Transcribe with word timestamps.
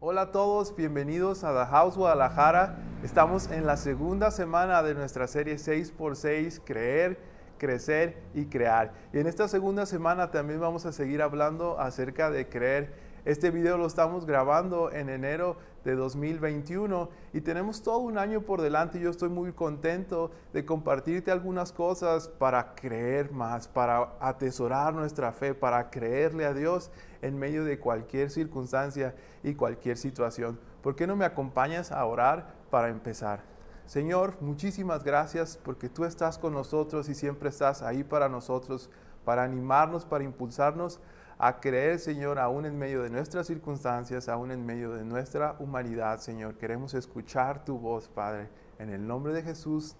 Hola 0.00 0.20
a 0.20 0.30
todos, 0.30 0.76
bienvenidos 0.76 1.42
a 1.42 1.52
The 1.52 1.68
House 1.72 1.96
Guadalajara. 1.96 2.76
Estamos 3.02 3.50
en 3.50 3.66
la 3.66 3.76
segunda 3.76 4.30
semana 4.30 4.80
de 4.84 4.94
nuestra 4.94 5.26
serie 5.26 5.56
6x6, 5.56 6.60
Creer, 6.64 7.18
Crecer 7.58 8.22
y 8.32 8.44
Crear. 8.44 8.92
Y 9.12 9.18
en 9.18 9.26
esta 9.26 9.48
segunda 9.48 9.86
semana 9.86 10.30
también 10.30 10.60
vamos 10.60 10.86
a 10.86 10.92
seguir 10.92 11.20
hablando 11.20 11.80
acerca 11.80 12.30
de 12.30 12.48
creer. 12.48 12.94
Este 13.24 13.50
video 13.50 13.76
lo 13.76 13.88
estamos 13.88 14.24
grabando 14.24 14.92
en 14.92 15.08
enero 15.08 15.56
de 15.88 15.96
2021 15.96 17.08
y 17.32 17.40
tenemos 17.40 17.82
todo 17.82 17.98
un 17.98 18.18
año 18.18 18.42
por 18.42 18.60
delante. 18.60 19.00
Yo 19.00 19.08
estoy 19.08 19.30
muy 19.30 19.52
contento 19.52 20.30
de 20.52 20.66
compartirte 20.66 21.30
algunas 21.30 21.72
cosas 21.72 22.28
para 22.28 22.74
creer 22.74 23.32
más, 23.32 23.68
para 23.68 24.12
atesorar 24.20 24.92
nuestra 24.92 25.32
fe, 25.32 25.54
para 25.54 25.88
creerle 25.88 26.44
a 26.44 26.52
Dios 26.52 26.90
en 27.22 27.38
medio 27.38 27.64
de 27.64 27.78
cualquier 27.78 28.30
circunstancia 28.30 29.14
y 29.42 29.54
cualquier 29.54 29.96
situación. 29.96 30.60
¿Por 30.82 30.94
qué 30.94 31.06
no 31.06 31.16
me 31.16 31.24
acompañas 31.24 31.90
a 31.90 32.04
orar 32.04 32.52
para 32.70 32.90
empezar? 32.90 33.40
Señor, 33.86 34.36
muchísimas 34.42 35.02
gracias 35.02 35.58
porque 35.62 35.88
tú 35.88 36.04
estás 36.04 36.36
con 36.36 36.52
nosotros 36.52 37.08
y 37.08 37.14
siempre 37.14 37.48
estás 37.48 37.80
ahí 37.80 38.04
para 38.04 38.28
nosotros, 38.28 38.90
para 39.24 39.42
animarnos, 39.42 40.04
para 40.04 40.24
impulsarnos 40.24 41.00
a 41.38 41.60
creer, 41.60 42.00
Señor, 42.00 42.38
aún 42.38 42.66
en 42.66 42.76
medio 42.76 43.02
de 43.02 43.10
nuestras 43.10 43.46
circunstancias, 43.46 44.28
aún 44.28 44.50
en 44.50 44.66
medio 44.66 44.92
de 44.92 45.04
nuestra 45.04 45.54
humanidad, 45.60 46.18
Señor. 46.18 46.54
Queremos 46.56 46.94
escuchar 46.94 47.64
tu 47.64 47.78
voz, 47.78 48.08
Padre, 48.08 48.48
en 48.80 48.90
el 48.90 49.06
nombre 49.06 49.32
de 49.32 49.42
Jesús. 49.42 49.94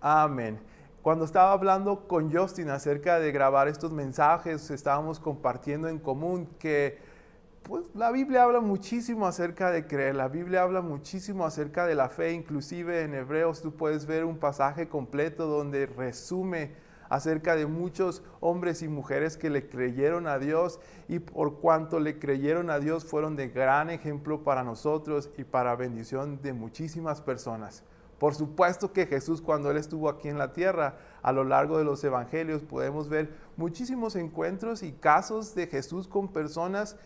Amén. 0.00 0.60
Cuando 1.02 1.24
estaba 1.24 1.52
hablando 1.52 2.06
con 2.06 2.32
Justin 2.32 2.70
acerca 2.70 3.18
de 3.18 3.32
grabar 3.32 3.66
estos 3.66 3.90
mensajes, 3.90 4.70
estábamos 4.70 5.18
compartiendo 5.18 5.88
en 5.88 5.98
común 5.98 6.46
que 6.60 6.98
pues, 7.64 7.86
la 7.94 8.12
Biblia 8.12 8.44
habla 8.44 8.60
muchísimo 8.60 9.26
acerca 9.26 9.72
de 9.72 9.86
creer, 9.86 10.14
la 10.14 10.28
Biblia 10.28 10.62
habla 10.62 10.82
muchísimo 10.82 11.44
acerca 11.44 11.84
de 11.86 11.94
la 11.96 12.08
fe, 12.10 12.32
inclusive 12.32 13.02
en 13.02 13.14
Hebreos 13.14 13.60
tú 13.60 13.74
puedes 13.74 14.06
ver 14.06 14.24
un 14.24 14.38
pasaje 14.38 14.88
completo 14.88 15.46
donde 15.46 15.86
resume 15.86 16.72
acerca 17.10 17.56
de 17.56 17.66
muchos 17.66 18.22
hombres 18.40 18.80
y 18.80 18.88
mujeres 18.88 19.36
que 19.36 19.50
le 19.50 19.68
creyeron 19.68 20.26
a 20.26 20.38
Dios 20.38 20.80
y 21.08 21.18
por 21.18 21.58
cuanto 21.58 22.00
le 22.00 22.18
creyeron 22.18 22.70
a 22.70 22.78
Dios 22.78 23.04
fueron 23.04 23.36
de 23.36 23.48
gran 23.48 23.90
ejemplo 23.90 24.42
para 24.42 24.64
nosotros 24.64 25.28
y 25.36 25.44
para 25.44 25.76
bendición 25.76 26.40
de 26.40 26.54
muchísimas 26.54 27.20
personas. 27.20 27.82
Por 28.18 28.34
supuesto 28.34 28.92
que 28.92 29.06
Jesús 29.06 29.40
cuando 29.40 29.70
Él 29.70 29.76
estuvo 29.76 30.08
aquí 30.08 30.28
en 30.28 30.38
la 30.38 30.52
tierra, 30.52 30.98
a 31.22 31.32
lo 31.32 31.42
largo 31.42 31.78
de 31.78 31.84
los 31.84 32.04
evangelios 32.04 32.62
podemos 32.62 33.08
ver 33.08 33.34
muchísimos 33.56 34.14
encuentros 34.14 34.82
y 34.82 34.92
casos 34.92 35.54
de 35.54 35.66
Jesús 35.66 36.06
con 36.06 36.28
personas 36.28 36.96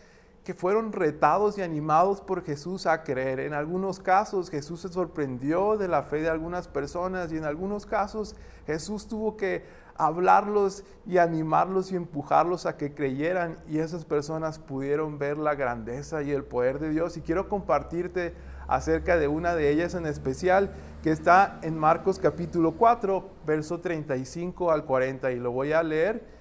que 0.43 0.53
fueron 0.53 0.93
retados 0.93 1.57
y 1.57 1.63
animados 1.63 2.21
por 2.21 2.43
Jesús 2.43 2.85
a 2.85 3.03
creer. 3.03 3.39
En 3.39 3.53
algunos 3.53 3.99
casos 3.99 4.51
Jesús 4.51 4.81
se 4.81 4.89
sorprendió 4.89 5.75
de 5.75 5.87
la 5.87 6.03
fe 6.03 6.21
de 6.21 6.29
algunas 6.29 6.67
personas 6.67 7.31
y 7.31 7.37
en 7.37 7.45
algunos 7.45 7.87
casos 7.87 8.35
Jesús 8.67 9.07
tuvo 9.07 9.37
que 9.37 9.65
hablarlos 9.97 10.83
y 11.05 11.17
animarlos 11.17 11.91
y 11.91 11.95
empujarlos 11.95 12.65
a 12.65 12.77
que 12.77 12.93
creyeran 12.93 13.57
y 13.67 13.79
esas 13.79 14.05
personas 14.05 14.59
pudieron 14.59 15.17
ver 15.17 15.37
la 15.37 15.55
grandeza 15.55 16.21
y 16.21 16.31
el 16.31 16.43
poder 16.43 16.79
de 16.79 16.89
Dios. 16.89 17.17
Y 17.17 17.21
quiero 17.21 17.47
compartirte 17.47 18.33
acerca 18.67 19.17
de 19.17 19.27
una 19.27 19.55
de 19.55 19.69
ellas 19.71 19.93
en 19.95 20.05
especial 20.05 20.71
que 21.03 21.11
está 21.11 21.59
en 21.61 21.77
Marcos 21.77 22.19
capítulo 22.19 22.73
4, 22.73 23.29
verso 23.45 23.79
35 23.79 24.71
al 24.71 24.85
40 24.85 25.31
y 25.31 25.39
lo 25.39 25.51
voy 25.51 25.71
a 25.71 25.83
leer. 25.83 26.35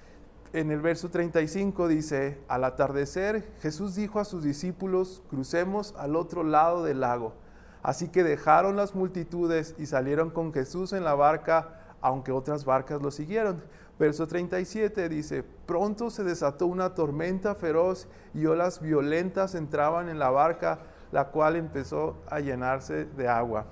En 0.53 0.71
el 0.71 0.81
verso 0.81 1.11
35 1.11 1.89
dice, 1.89 2.39
al 2.49 2.65
atardecer 2.65 3.53
Jesús 3.61 3.97
dijo 3.97 4.21
a 4.21 4.25
sus 4.25 4.45
discípulos, 4.45 5.23
crucemos 5.29 5.95
al 5.99 6.17
otro 6.17 6.45
lado 6.45 6.85
del 6.85 7.01
lago. 7.01 7.35
Así 7.83 8.09
que 8.09 8.25
dejaron 8.25 8.77
las 8.77 8.95
multitudes 8.95 9.75
y 9.79 9.87
salieron 9.87 10.31
con 10.31 10.55
Jesús 10.55 10.93
en 10.93 11.05
la 11.05 11.15
barca 11.15 11.84
aunque 12.05 12.33
otras 12.33 12.67
barcas 12.67 13.01
lo 13.01 13.11
siguieron. 13.11 13.63
Verso 13.99 14.27
37 14.27 15.09
dice, 15.09 15.43
pronto 15.43 16.11
se 16.11 16.23
desató 16.23 16.67
una 16.67 16.95
tormenta 16.95 17.55
feroz 17.55 18.09
y 18.35 18.45
olas 18.45 18.83
violentas 18.83 19.55
entraban 19.55 20.11
en 20.11 20.19
la 20.19 20.29
barca, 20.29 20.81
la 21.13 21.29
cual 21.29 21.57
empezó 21.57 22.19
a 22.29 22.41
llenarse 22.41 23.07
de 23.07 23.27
agua. 23.27 23.65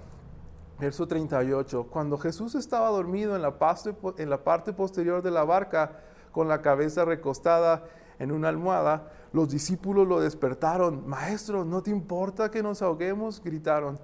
Verso 0.81 1.07
38, 1.07 1.89
cuando 1.91 2.17
Jesús 2.17 2.55
estaba 2.55 2.89
dormido 2.89 3.37
en 3.37 3.43
la, 3.43 3.59
parte, 3.59 3.95
en 4.17 4.31
la 4.31 4.43
parte 4.43 4.73
posterior 4.73 5.21
de 5.21 5.31
la 5.31 5.45
barca, 5.45 5.99
con 6.33 6.49
la 6.49 6.63
cabeza 6.63 7.05
recostada 7.05 7.85
en 8.19 8.33
una 8.33 8.49
almohada, 8.49 9.13
los 9.35 9.51
discípulos 9.51 10.09
lo 10.09 10.21
despertaron. 10.21 11.07
Maestro, 11.07 11.67
¿no 11.67 11.83
te 11.83 11.91
importa 11.91 12.51
que 12.51 12.63
nos 12.63 12.81
ahoguemos? 12.81 13.43
gritaron. 13.45 13.99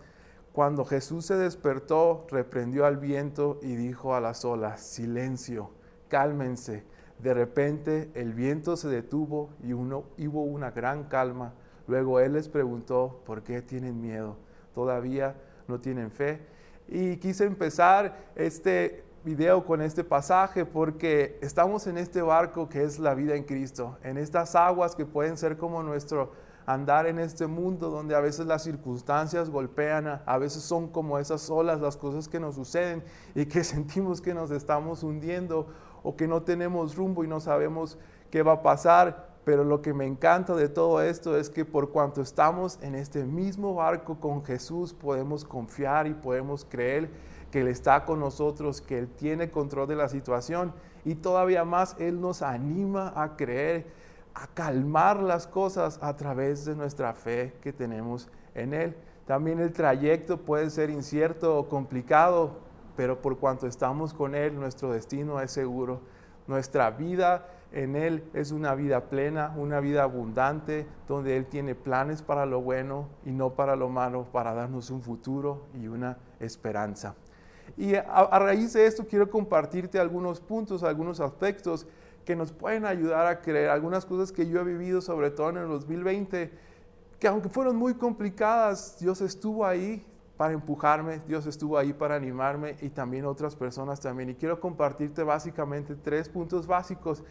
Cuando 0.59 0.85
Jesús 0.85 1.25
se 1.25 1.37
despertó, 1.37 2.27
reprendió 2.33 2.85
al 2.85 2.97
viento 2.97 3.61
y 3.63 3.77
dijo 3.77 4.17
a 4.17 4.21
las 4.21 4.45
olas, 4.45 4.81
silencio, 4.81 5.71
cálmense. 6.09 6.83
De 7.21 7.33
repente 7.33 8.11
el 8.15 8.35
viento 8.35 8.77
se 8.77 8.89
detuvo 8.89 9.51
y 9.63 9.73
hubo 9.73 10.43
una 10.43 10.73
gran 10.73 11.05
calma. 11.05 11.55
Luego 11.87 12.19
Él 12.19 12.33
les 12.33 12.49
preguntó, 12.49 13.23
¿por 13.25 13.45
qué 13.45 13.63
tienen 13.63 14.01
miedo? 14.01 14.37
¿Todavía 14.75 15.37
no 15.69 15.79
tienen 15.79 16.11
fe? 16.11 16.41
Y 16.89 17.19
quise 17.19 17.45
empezar 17.45 18.17
este 18.35 19.05
video 19.23 19.65
con 19.65 19.81
este 19.81 20.03
pasaje 20.03 20.65
porque 20.65 21.39
estamos 21.41 21.87
en 21.87 21.99
este 21.99 22.21
barco 22.21 22.69
que 22.69 22.83
es 22.83 22.99
la 22.99 23.15
vida 23.15 23.37
en 23.37 23.45
Cristo, 23.45 23.97
en 24.03 24.19
estas 24.19 24.57
aguas 24.57 24.97
que 24.97 25.07
pueden 25.07 25.37
ser 25.37 25.57
como 25.57 25.85
nuestro 25.85 26.33
andar 26.69 27.07
en 27.07 27.19
este 27.19 27.47
mundo 27.47 27.89
donde 27.89 28.15
a 28.15 28.21
veces 28.21 28.45
las 28.45 28.63
circunstancias 28.63 29.49
golpean, 29.49 30.21
a, 30.27 30.37
veces 30.37 30.63
son 30.63 30.89
como 30.89 31.19
esas 31.19 31.49
olas 31.49 31.81
las 31.81 31.97
cosas 31.97 32.29
que 32.29 32.39
nos 32.39 32.57
suceden 32.57 33.03
y 33.35 33.47
que 33.47 33.65
sentimos 33.65 34.21
que 34.21 34.35
nos 34.35 34.51
estamos 34.51 35.03
hundiendo 35.03 35.67
o 36.03 36.15
que 36.15 36.29
no 36.29 36.43
tenemos 36.43 36.95
rumbo 36.95 37.25
y 37.25 37.27
no 37.27 37.41
sabemos 37.41 37.97
qué 38.31 38.43
va 38.43 38.53
a 38.53 38.63
pasar. 38.63 39.29
Pero 39.45 39.65
lo 39.65 39.81
que 39.81 39.95
me 39.95 40.05
encanta 40.05 40.55
de 40.55 40.69
todo 40.69 41.01
esto 41.01 41.39
es 41.39 41.49
que 41.49 41.65
por 41.65 41.91
cuanto 41.91 42.21
estamos 42.21 42.79
en 42.83 42.95
este 42.95 43.25
mismo 43.25 43.75
barco 43.75 44.21
con 44.21 44.45
Jesús, 44.45 44.93
podemos 44.93 45.47
confiar 45.47 46.07
y 46.07 46.13
podemos 46.13 46.67
creer 46.67 47.09
que 47.51 47.63
Él 47.63 47.69
está 47.69 48.05
con 48.05 48.21
nosotros, 48.21 48.83
que 48.83 48.99
Él 48.99 49.09
tiene 49.09 49.51
control 49.51 49.89
de 49.89 49.97
la 49.97 50.11
situación 50.11 50.75
y 51.07 51.15
todavía 51.15 51.65
más 51.65 51.97
Él 51.99 52.21
nos 52.21 52.43
anima 52.43 53.11
a 53.17 53.37
creer 53.37 53.87
a 54.41 54.47
calmar 54.47 55.21
las 55.21 55.49
cosas 55.49 55.99
a 56.01 56.15
través 56.15 56.65
de 56.65 56.77
nuestra 56.77 57.13
fe 57.13 57.55
que 57.61 57.73
tenemos 57.73 58.29
en 58.55 58.73
Él. 58.73 58.97
También 59.27 59.59
el 59.59 59.73
trayecto 59.73 60.39
puede 60.39 60.71
ser 60.71 60.91
incierto 60.91 61.59
o 61.59 61.69
complicado, 61.69 62.61
pero 62.97 63.21
por 63.21 63.39
cuanto 63.39 63.67
estamos 63.67 64.15
con 64.15 64.37
Él, 64.37 64.55
nuestro 64.55 64.93
destino 64.93 65.41
es 65.41 65.51
seguro. 65.51 66.01
Nuestra 66.47 66.91
vida 66.93 67.49
en 67.73 67.97
Él 67.97 68.25
es 68.33 68.53
una 68.53 68.77
vida 68.77 69.11
plena, 69.11 69.53
una 69.57 69.81
vida 69.81 70.05
abundante, 70.05 70.87
donde 71.09 71.37
Él 71.37 71.47
tiene 71.47 71.75
planes 71.75 72.23
para 72.23 72.47
lo 72.47 72.61
bueno 72.61 73.09
y 73.27 73.33
no 73.33 73.55
para 73.55 73.75
lo 73.75 73.89
malo, 73.89 74.29
para 74.31 74.55
darnos 74.55 74.91
un 74.91 75.03
futuro 75.03 75.67
y 75.75 75.89
una 75.89 76.17
esperanza. 76.39 77.17
Y 77.77 77.97
a, 77.97 78.03
a 78.03 78.39
raíz 78.39 78.73
de 78.73 78.87
esto 78.87 79.05
quiero 79.05 79.29
compartirte 79.29 79.99
algunos 79.99 80.41
puntos, 80.41 80.85
algunos 80.85 81.19
aspectos 81.21 81.89
que 82.29 82.37
nos 82.37 82.53
pueden 82.53 82.85
ayudar 82.85 83.27
a 83.27 83.41
creer. 83.41 83.71
Algunas 83.71 84.05
cosas 84.05 84.33
que 84.33 84.47
yo 84.47 84.61
he 84.61 84.65
vivido, 84.65 85.01
sobre 85.01 85.31
todo 85.31 85.49
en 85.49 85.57
el 85.57 85.69
2020, 85.69 86.51
que 87.19 87.27
aunque 87.27 87.49
fueron 87.49 87.75
muy 87.75 87.95
complicadas, 87.95 88.99
Dios 89.01 89.23
estuvo 89.23 89.65
ahí 89.65 90.05
para 90.37 90.53
empujarme, 90.53 91.21
Dios 91.27 91.47
estuvo 91.47 91.79
ahí 91.79 91.95
para 91.95 92.17
animarme 92.17 92.77
y 92.83 92.91
también 92.91 93.25
otras 93.25 93.57
personas 93.57 93.99
también. 94.01 94.29
Y 94.29 94.35
quiero 94.35 94.61
compartirte 94.61 95.23
básicamente 95.23 95.95
tres 95.95 96.29
puntos 96.29 96.67
básicos 96.67 97.25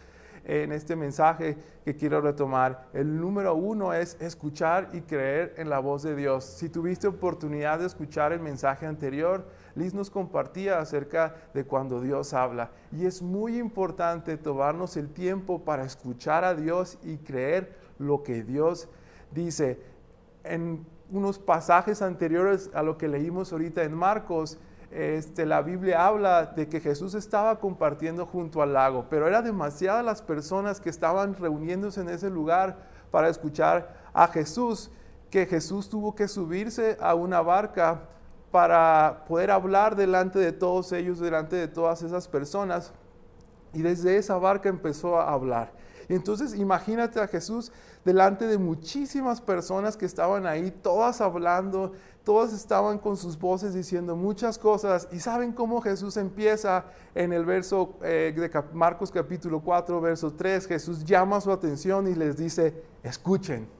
en 0.48 0.72
este 0.72 0.96
mensaje 0.96 1.58
que 1.84 1.98
quiero 1.98 2.22
retomar. 2.22 2.88
El 2.94 3.20
número 3.20 3.54
uno 3.54 3.94
es 3.94 4.16
escuchar 4.22 4.90
y 4.94 5.02
creer 5.02 5.54
en 5.58 5.70
la 5.70 5.80
voz 5.80 6.04
de 6.04 6.16
Dios. 6.16 6.46
Si 6.46 6.70
tuviste 6.70 7.08
oportunidad 7.08 7.80
de 7.80 7.86
escuchar 7.86 8.32
el 8.32 8.40
mensaje 8.40 8.86
anterior, 8.86 9.46
Liz 9.76 9.94
nos 9.94 10.10
compartía 10.10 10.80
acerca 10.80 11.36
de 11.54 11.66
cuando 11.66 12.00
Dios 12.00 12.34
habla. 12.34 12.72
Y 12.94 13.06
es 13.06 13.22
muy 13.22 13.60
importante 13.60 14.38
tomarnos 14.38 14.96
el 14.96 15.10
tiempo 15.10 15.66
para 15.66 15.84
escuchar 15.84 16.46
a 16.46 16.56
Dios 16.56 16.98
y 17.04 17.18
creer 17.18 17.76
lo 18.00 18.24
que 18.24 18.44
Dios 18.44 18.88
dice. 19.32 19.82
En 20.46 20.86
unos 21.12 21.40
pasajes 21.40 22.02
anteriores 22.02 22.70
a 22.74 22.84
lo 22.84 22.98
que 22.98 23.10
leímos 23.10 23.52
ahorita 23.52 23.84
en 23.84 23.94
Marcos, 23.94 24.58
este, 24.92 25.46
la 25.46 25.62
Biblia 25.62 26.06
habla 26.06 26.46
de 26.46 26.70
que 26.70 26.80
Jesús 26.80 27.14
estaba 27.14 27.60
compartiendo 27.60 28.26
junto 28.26 28.62
al 28.62 28.74
lago, 28.74 29.06
pero 29.10 29.28
era 29.28 29.42
demasiadas 29.42 30.04
las 30.04 30.22
personas 30.22 30.80
que 30.80 30.90
estaban 30.90 31.36
reuniéndose 31.36 32.02
en 32.02 32.10
ese 32.10 32.30
lugar 32.30 32.78
para 33.12 33.30
escuchar 33.30 33.96
a 34.14 34.28
Jesús, 34.28 34.90
que 35.30 35.46
Jesús 35.46 35.90
tuvo 35.90 36.16
que 36.16 36.28
subirse 36.28 36.98
a 37.02 37.16
una 37.16 37.42
barca 37.42 38.02
para 38.52 39.26
poder 39.28 39.52
hablar 39.52 39.96
delante 39.96 40.40
de 40.40 40.54
todos 40.54 40.92
ellos, 40.94 41.20
delante 41.20 41.58
de 41.58 41.68
todas 41.68 42.02
esas 42.02 42.28
personas. 42.28 42.94
Y 43.74 43.82
desde 43.82 44.18
esa 44.18 44.38
barca 44.38 44.70
empezó 44.70 45.20
a 45.20 45.32
hablar. 45.32 45.72
Y 46.10 46.14
entonces 46.14 46.56
imagínate 46.56 47.20
a 47.20 47.28
Jesús 47.28 47.72
delante 48.06 48.48
de 48.48 48.58
muchísimas 48.58 49.42
personas 49.42 49.98
que 49.98 50.06
estaban 50.06 50.46
ahí, 50.46 50.72
todas 50.72 51.20
hablando, 51.20 51.92
todas 52.24 52.54
estaban 52.54 52.98
con 52.98 53.18
sus 53.18 53.38
voces 53.38 53.74
diciendo 53.74 54.16
muchas 54.16 54.58
cosas. 54.58 55.08
¿Y 55.12 55.20
saben 55.20 55.52
cómo 55.52 55.82
Jesús 55.82 56.16
empieza 56.18 56.86
en 57.14 57.34
el 57.34 57.46
verso 57.46 57.98
eh, 58.02 58.34
de 58.36 58.64
Marcos 58.74 59.12
capítulo 59.12 59.60
4, 59.60 60.00
verso 60.00 60.32
3? 60.34 60.68
Jesús 60.68 61.04
llama 61.04 61.42
su 61.42 61.52
atención 61.52 62.08
y 62.08 62.16
les 62.16 62.38
dice, 62.38 62.82
escuchen. 63.04 63.77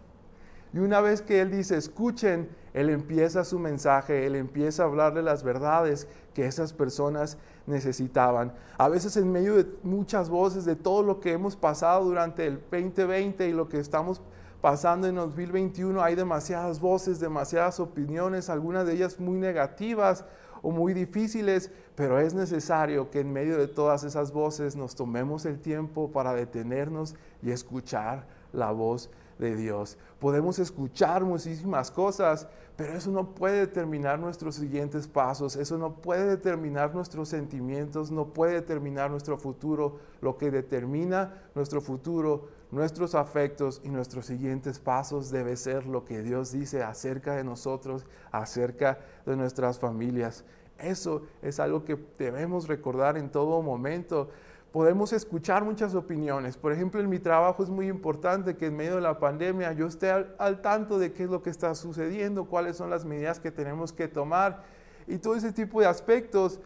Y 0.74 0.80
una 0.80 1.02
vez 1.02 1.22
que 1.22 1.42
Él 1.42 1.52
dice, 1.52 1.78
escuchen, 1.78 2.50
Él 2.74 2.90
empieza 2.90 3.44
su 3.44 3.60
mensaje, 3.60 4.26
Él 4.26 4.36
empieza 4.36 4.84
a 4.84 4.86
hablar 4.88 5.14
de 5.14 5.22
las 5.22 5.44
verdades 5.44 6.08
que 6.34 6.46
esas 6.46 6.74
personas 6.74 7.38
necesitaban. 7.66 8.54
A 8.78 8.90
veces 8.90 9.18
en 9.18 9.32
medio 9.32 9.56
de 9.56 9.68
muchas 9.84 10.30
voces, 10.30 10.66
de 10.66 10.76
todo 10.76 11.04
lo 11.04 11.20
que 11.20 11.34
hemos 11.34 11.56
pasado 11.56 12.06
durante 12.06 12.46
el 12.46 12.60
2020 12.72 13.48
y 13.48 13.54
lo 13.54 13.68
que 13.68 13.80
estamos 13.80 14.22
pasando 14.62 15.08
en 15.08 15.16
2021, 15.16 16.02
hay 16.02 16.16
demasiadas 16.16 16.80
voces, 16.80 17.20
demasiadas 17.20 17.80
opiniones, 17.80 18.50
algunas 18.50 18.86
de 18.86 18.94
ellas 18.94 19.20
muy 19.20 19.38
negativas 19.38 20.26
o 20.62 20.72
muy 20.72 20.94
difíciles, 20.94 21.72
pero 21.96 22.20
es 22.20 22.34
necesario 22.34 23.10
que 23.12 23.20
en 23.20 23.32
medio 23.32 23.58
de 23.58 23.68
todas 23.68 24.04
esas 24.04 24.32
voces 24.32 24.76
nos 24.76 24.96
tomemos 24.96 25.46
el 25.46 25.60
tiempo 25.60 26.12
para 26.12 26.34
detenernos 26.34 27.16
y 27.42 27.52
escuchar 27.52 28.28
la 28.52 28.72
voz 28.72 29.10
de 29.40 29.56
Dios. 29.56 29.98
Podemos 30.20 30.60
escuchar 30.60 31.24
muchísimas 31.24 31.92
cosas, 31.92 32.48
pero 32.76 32.94
eso 32.94 33.12
no 33.12 33.34
puede 33.34 33.60
determinar 33.60 34.20
nuestros 34.20 34.56
siguientes 34.56 35.08
pasos, 35.08 35.56
eso 35.56 35.78
no 35.78 35.96
puede 35.96 36.28
determinar 36.28 36.94
nuestros 36.94 37.30
sentimientos, 37.30 38.12
no 38.12 38.34
puede 38.34 38.54
determinar 38.54 39.10
nuestro 39.10 39.38
futuro. 39.38 40.00
Lo 40.22 40.38
que 40.38 40.52
determina 40.52 41.42
nuestro 41.56 41.82
futuro, 41.82 42.50
nuestros 42.72 43.16
afectos 43.16 43.82
y 43.84 43.90
nuestros 43.90 44.26
siguientes 44.26 44.80
pasos 44.80 45.32
debe 45.32 45.56
ser 45.56 45.86
lo 45.88 46.06
que 46.06 46.22
Dios 46.22 46.52
dice 46.52 46.84
acerca 46.84 47.36
de 47.36 47.44
nosotros, 47.44 48.06
acerca 48.32 49.00
de 49.26 49.36
nuestras 49.36 49.80
familias. 49.80 50.44
Eso 50.78 51.24
es 51.42 51.60
algo 51.60 51.84
que 51.84 51.98
debemos 52.20 52.68
recordar 52.68 53.18
en 53.18 53.32
todo 53.32 53.62
momento 53.62 54.30
podemos 54.78 55.12
escuchar 55.12 55.66
muchas 55.66 55.96
opiniones. 55.96 56.56
Por 56.56 56.72
ejemplo, 56.72 57.02
en 57.02 57.10
mi 57.10 57.18
trabajo 57.18 57.64
es 57.64 57.70
muy 57.72 57.88
importante 57.88 58.56
que 58.56 58.68
en 58.68 58.78
medio 58.78 58.94
de 58.94 59.02
la 59.02 59.18
pandemia 59.18 59.74
yo 59.74 59.88
esté 59.88 60.12
al, 60.12 60.62
tanto 60.62 61.00
de 61.00 61.14
qué 61.14 61.24
es 61.24 61.32
lo 61.32 61.42
que 61.42 61.50
está 61.50 61.74
sucediendo, 61.74 62.46
cuáles 62.46 62.78
son 62.78 62.92
las 62.92 63.04
medidas 63.04 63.40
que 63.40 63.50
tenemos 63.50 63.92
que 63.92 64.08
tomar 64.08 64.62
y 65.08 65.18
todo 65.18 65.34
ese 65.34 65.52
tipo 65.52 65.82
de 65.82 65.88
aspectos. 65.88 66.60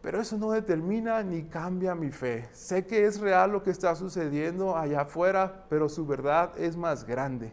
Pero 0.00 0.18
eso 0.18 0.38
no 0.38 0.52
determina 0.52 1.22
ni 1.22 1.42
cambia 1.42 1.94
mi 1.94 2.10
fe. 2.10 2.48
Sé 2.52 2.86
que 2.86 3.04
es 3.04 3.20
real 3.20 3.52
lo 3.52 3.62
que 3.62 3.70
está 3.70 3.94
sucediendo 3.94 4.74
allá 4.74 5.02
afuera, 5.02 5.66
pero 5.68 5.90
su 5.90 6.06
verdad 6.06 6.52
es 6.56 6.74
más 6.74 7.04
grande. 7.04 7.52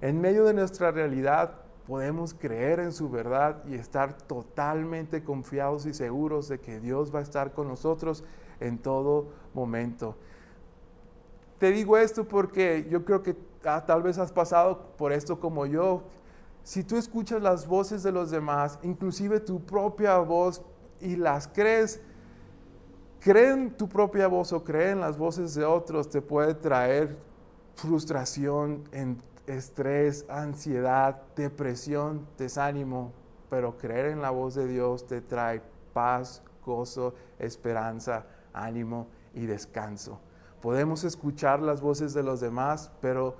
En 0.00 0.18
medio 0.18 0.44
de 0.46 0.54
nuestra 0.54 0.92
realidad 0.92 1.56
podemos 1.86 2.32
creer 2.32 2.80
en 2.80 2.92
su 2.92 3.10
verdad 3.10 3.62
y 3.68 3.74
estar 3.74 4.16
totalmente 4.16 5.22
confiados 5.22 5.84
y 5.84 5.92
seguros 5.92 6.48
de 6.48 6.58
que 6.58 6.80
Dios 6.80 7.14
va 7.14 7.18
a 7.18 7.22
estar 7.22 7.52
con 7.52 7.68
nosotros 7.68 8.24
en 8.62 8.78
todo 8.78 9.41
momento. 9.54 10.16
Te 11.58 11.70
digo 11.70 11.96
esto 11.96 12.26
porque 12.26 12.88
yo 12.90 13.04
creo 13.04 13.22
que 13.22 13.36
ah, 13.64 13.84
tal 13.86 14.02
vez 14.02 14.18
has 14.18 14.32
pasado 14.32 14.82
por 14.96 15.12
esto 15.12 15.38
como 15.38 15.64
yo. 15.66 16.02
Si 16.64 16.82
tú 16.82 16.96
escuchas 16.96 17.40
las 17.40 17.68
voces 17.68 18.02
de 18.02 18.10
los 18.10 18.30
demás, 18.30 18.78
inclusive 18.82 19.38
tu 19.38 19.60
propia 19.60 20.18
voz, 20.18 20.62
y 21.00 21.16
las 21.16 21.48
crees, 21.48 22.00
creen 23.20 23.76
tu 23.76 23.88
propia 23.88 24.28
voz 24.28 24.52
o 24.52 24.64
creen 24.64 25.00
las 25.00 25.16
voces 25.18 25.54
de 25.54 25.64
otros, 25.64 26.08
te 26.10 26.20
puede 26.20 26.54
traer 26.54 27.16
frustración, 27.74 28.84
estrés, 29.46 30.24
ansiedad, 30.28 31.22
depresión, 31.36 32.26
desánimo, 32.38 33.12
pero 33.50 33.76
creer 33.76 34.06
en 34.06 34.22
la 34.22 34.30
voz 34.30 34.54
de 34.54 34.66
Dios 34.66 35.06
te 35.06 35.20
trae 35.20 35.62
paz, 35.92 36.42
gozo, 36.64 37.14
esperanza, 37.38 38.26
ánimo 38.52 39.06
y 39.34 39.46
descanso. 39.46 40.20
Podemos 40.60 41.04
escuchar 41.04 41.60
las 41.60 41.80
voces 41.80 42.14
de 42.14 42.22
los 42.22 42.40
demás, 42.40 42.90
pero 43.00 43.36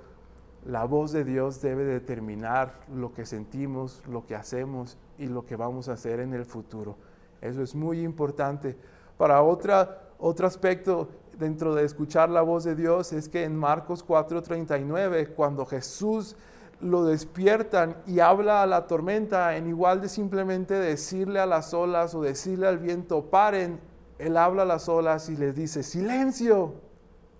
la 0.65 0.85
voz 0.85 1.11
de 1.11 1.23
Dios 1.23 1.61
debe 1.61 1.83
determinar 1.83 2.79
lo 2.93 3.13
que 3.13 3.25
sentimos, 3.25 4.01
lo 4.07 4.25
que 4.25 4.35
hacemos 4.35 4.97
y 5.17 5.27
lo 5.27 5.45
que 5.45 5.55
vamos 5.55 5.89
a 5.89 5.93
hacer 5.93 6.19
en 6.19 6.33
el 6.33 6.45
futuro. 6.45 6.95
Eso 7.41 7.61
es 7.61 7.75
muy 7.75 8.01
importante. 8.01 8.77
Para 9.17 9.41
otra, 9.41 10.09
otro 10.19 10.47
aspecto 10.47 11.09
dentro 11.37 11.75
de 11.75 11.83
escuchar 11.83 12.29
la 12.29 12.41
voz 12.41 12.63
de 12.63 12.75
Dios 12.75 13.11
es 13.13 13.27
que 13.27 13.43
en 13.43 13.55
Marcos 13.55 14.03
4:39, 14.03 15.33
cuando 15.35 15.65
Jesús 15.65 16.35
lo 16.79 17.05
despiertan 17.05 17.95
y 18.05 18.19
habla 18.19 18.61
a 18.61 18.67
la 18.67 18.87
tormenta, 18.87 19.55
en 19.55 19.67
igual 19.67 20.01
de 20.01 20.09
simplemente 20.09 20.73
decirle 20.73 21.39
a 21.39 21.45
las 21.45 21.73
olas 21.73 22.13
o 22.15 22.21
decirle 22.21 22.67
al 22.67 22.79
viento, 22.79 23.29
paren, 23.29 23.79
él 24.25 24.37
habla 24.37 24.63
a 24.63 24.65
las 24.65 24.87
olas 24.89 25.29
y 25.29 25.35
les 25.35 25.55
dice, 25.55 25.83
silencio, 25.83 26.75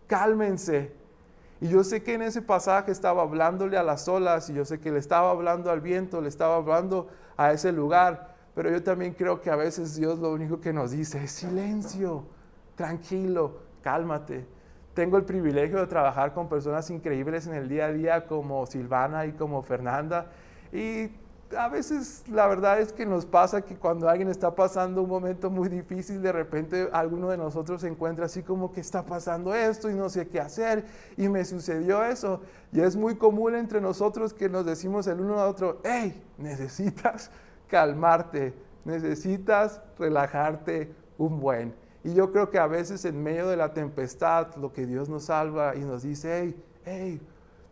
cálmense. 0.08 0.92
Y 1.62 1.70
yo 1.70 1.84
sé 1.84 2.04
que 2.04 2.14
en 2.14 2.24
ese 2.24 2.42
pasaje 2.42 2.92
estaba 2.92 3.22
hablándole 3.22 3.78
a 3.78 3.84
las 3.84 4.08
olas 4.08 4.50
y 4.50 4.54
yo 4.54 4.66
sé 4.66 4.80
que 4.80 4.92
le 4.92 5.00
estaba 5.00 5.32
hablando 5.32 5.72
al 5.72 5.80
viento, 5.80 6.20
le 6.20 6.28
estaba 6.28 6.58
hablando 6.58 7.08
a 7.38 7.54
ese 7.54 7.72
lugar, 7.72 8.36
pero 8.54 8.70
yo 8.70 8.84
también 8.84 9.14
creo 9.14 9.40
que 9.40 9.50
a 9.50 9.56
veces 9.56 9.96
Dios 9.96 10.20
lo 10.20 10.32
único 10.32 10.60
que 10.60 10.74
nos 10.74 10.92
dice 10.92 11.24
es 11.24 11.32
silencio, 11.32 12.26
tranquilo, 12.76 13.60
cálmate. 13.82 14.46
Tengo 14.94 15.18
el 15.18 15.24
privilegio 15.24 15.80
de 15.80 15.88
trabajar 15.88 16.34
con 16.34 16.50
personas 16.50 16.90
increíbles 16.90 17.48
en 17.48 17.56
el 17.56 17.70
día 17.70 17.86
a 17.86 17.94
día 17.94 18.28
como 18.28 18.66
Silvana 18.66 19.26
y 19.26 19.32
como 19.32 19.64
Fernanda 19.64 20.28
y 20.72 21.08
a 21.58 21.68
veces 21.68 22.24
la 22.30 22.48
verdad 22.48 22.80
es 22.80 22.94
que 22.94 23.06
nos 23.06 23.26
pasa 23.26 23.62
que 23.62 23.76
cuando 23.76 24.10
alguien 24.10 24.30
está 24.30 24.56
pasando 24.56 25.02
un 25.02 25.10
momento 25.10 25.50
muy 25.50 25.70
difícil, 25.70 26.22
de 26.22 26.32
repente 26.32 26.90
alguno 26.92 27.30
de 27.30 27.38
nosotros 27.38 27.82
se 27.82 27.88
encuentra 27.88 28.26
así 28.26 28.44
como 28.44 28.72
que 28.72 28.82
está 28.82 29.06
pasando 29.06 29.54
esto 29.54 29.90
y 29.90 29.94
no 29.94 30.10
sé 30.10 30.28
qué 30.28 30.40
hacer 30.40 30.86
y 31.18 31.30
me 31.30 31.46
sucedió 31.46 32.04
eso. 32.04 32.42
Y 32.72 32.82
es 32.82 32.96
muy 32.96 33.16
común 33.16 33.56
entre 33.56 33.82
nosotros 33.82 34.34
que 34.34 34.50
nos 34.50 34.66
decimos 34.66 35.08
el 35.08 35.22
uno 35.22 35.40
al 35.42 35.50
otro, 35.50 35.82
hey, 35.84 36.24
necesitas 36.38 37.32
calmarte, 37.68 38.54
necesitas 38.86 39.82
relajarte 39.98 40.94
un 41.18 41.40
buen. 41.40 41.74
Y 42.04 42.14
yo 42.14 42.32
creo 42.32 42.50
que 42.50 42.60
a 42.60 42.68
veces 42.68 43.06
en 43.06 43.24
medio 43.24 43.48
de 43.48 43.56
la 43.56 43.74
tempestad, 43.74 44.56
lo 44.56 44.74
que 44.74 44.86
Dios 44.86 45.08
nos 45.10 45.26
salva 45.26 45.76
y 45.76 45.80
nos 45.80 46.04
dice, 46.04 46.42
hey, 46.42 46.64
hey, 46.86 47.22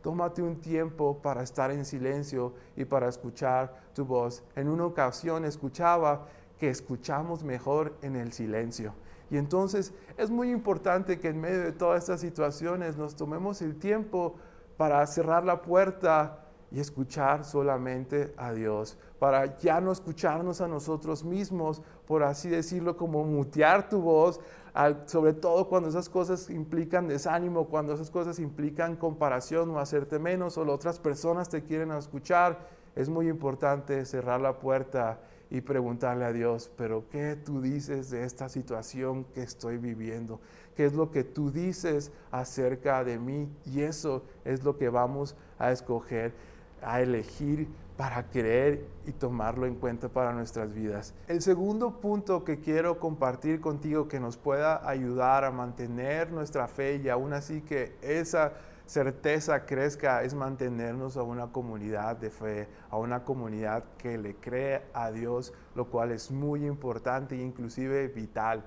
Tómate 0.01 0.41
un 0.41 0.59
tiempo 0.59 1.19
para 1.21 1.43
estar 1.43 1.71
en 1.71 1.85
silencio 1.85 2.53
y 2.75 2.85
para 2.85 3.07
escuchar 3.07 3.81
tu 3.93 4.05
voz. 4.05 4.43
En 4.55 4.67
una 4.67 4.85
ocasión 4.85 5.45
escuchaba 5.45 6.27
que 6.59 6.69
escuchamos 6.69 7.43
mejor 7.43 7.95
en 8.01 8.15
el 8.15 8.33
silencio. 8.33 8.93
Y 9.29 9.37
entonces 9.37 9.93
es 10.17 10.29
muy 10.29 10.51
importante 10.51 11.19
que 11.19 11.29
en 11.29 11.39
medio 11.39 11.61
de 11.61 11.71
todas 11.71 12.03
estas 12.03 12.19
situaciones 12.19 12.97
nos 12.97 13.15
tomemos 13.15 13.61
el 13.61 13.77
tiempo 13.77 14.35
para 14.77 15.05
cerrar 15.07 15.45
la 15.45 15.61
puerta 15.61 16.41
y 16.71 16.79
escuchar 16.79 17.43
solamente 17.43 18.33
a 18.37 18.53
Dios, 18.53 18.97
para 19.19 19.57
ya 19.57 19.81
no 19.81 19.91
escucharnos 19.91 20.61
a 20.61 20.67
nosotros 20.67 21.23
mismos, 21.23 21.81
por 22.07 22.23
así 22.23 22.49
decirlo, 22.49 22.95
como 22.95 23.23
mutear 23.25 23.89
tu 23.89 24.01
voz, 24.01 24.39
sobre 25.05 25.33
todo 25.33 25.67
cuando 25.67 25.89
esas 25.89 26.09
cosas 26.09 26.49
implican 26.49 27.07
desánimo, 27.07 27.67
cuando 27.67 27.93
esas 27.93 28.09
cosas 28.09 28.39
implican 28.39 28.95
comparación 28.95 29.69
o 29.71 29.79
hacerte 29.79 30.19
menos 30.19 30.57
o 30.57 30.61
otras 30.71 30.99
personas 30.99 31.49
te 31.49 31.63
quieren 31.63 31.91
escuchar, 31.91 32.67
es 32.95 33.09
muy 33.09 33.27
importante 33.27 34.05
cerrar 34.05 34.41
la 34.41 34.59
puerta 34.59 35.19
y 35.49 35.59
preguntarle 35.59 36.23
a 36.23 36.31
Dios, 36.31 36.71
pero 36.77 37.09
¿qué 37.09 37.35
tú 37.35 37.61
dices 37.61 38.09
de 38.09 38.23
esta 38.23 38.47
situación 38.47 39.25
que 39.33 39.43
estoy 39.43 39.77
viviendo? 39.77 40.39
¿Qué 40.75 40.85
es 40.85 40.93
lo 40.93 41.11
que 41.11 41.25
tú 41.25 41.51
dices 41.51 42.11
acerca 42.31 43.03
de 43.03 43.19
mí? 43.19 43.49
Y 43.65 43.81
eso 43.81 44.23
es 44.45 44.63
lo 44.63 44.77
que 44.77 44.87
vamos 44.87 45.35
a 45.59 45.71
escoger 45.71 46.33
a 46.81 47.01
elegir 47.01 47.67
para 48.01 48.23
creer 48.23 48.87
y 49.05 49.11
tomarlo 49.11 49.67
en 49.67 49.75
cuenta 49.75 50.09
para 50.09 50.33
nuestras 50.33 50.73
vidas. 50.73 51.13
El 51.27 51.39
segundo 51.43 52.01
punto 52.01 52.43
que 52.43 52.59
quiero 52.59 52.97
compartir 52.97 53.61
contigo 53.61 54.07
que 54.07 54.19
nos 54.19 54.37
pueda 54.37 54.89
ayudar 54.89 55.45
a 55.45 55.51
mantener 55.51 56.31
nuestra 56.31 56.67
fe 56.67 56.95
y 56.95 57.09
aún 57.09 57.31
así 57.31 57.61
que 57.61 57.95
esa 58.01 58.53
certeza 58.87 59.67
crezca 59.67 60.23
es 60.23 60.33
mantenernos 60.33 61.15
a 61.15 61.21
una 61.21 61.51
comunidad 61.51 62.17
de 62.17 62.31
fe, 62.31 62.67
a 62.89 62.97
una 62.97 63.23
comunidad 63.23 63.83
que 63.99 64.17
le 64.17 64.33
cree 64.33 64.81
a 64.95 65.11
Dios, 65.11 65.53
lo 65.75 65.85
cual 65.85 66.09
es 66.09 66.31
muy 66.31 66.65
importante 66.65 67.35
e 67.35 67.43
inclusive 67.43 68.07
vital. 68.07 68.63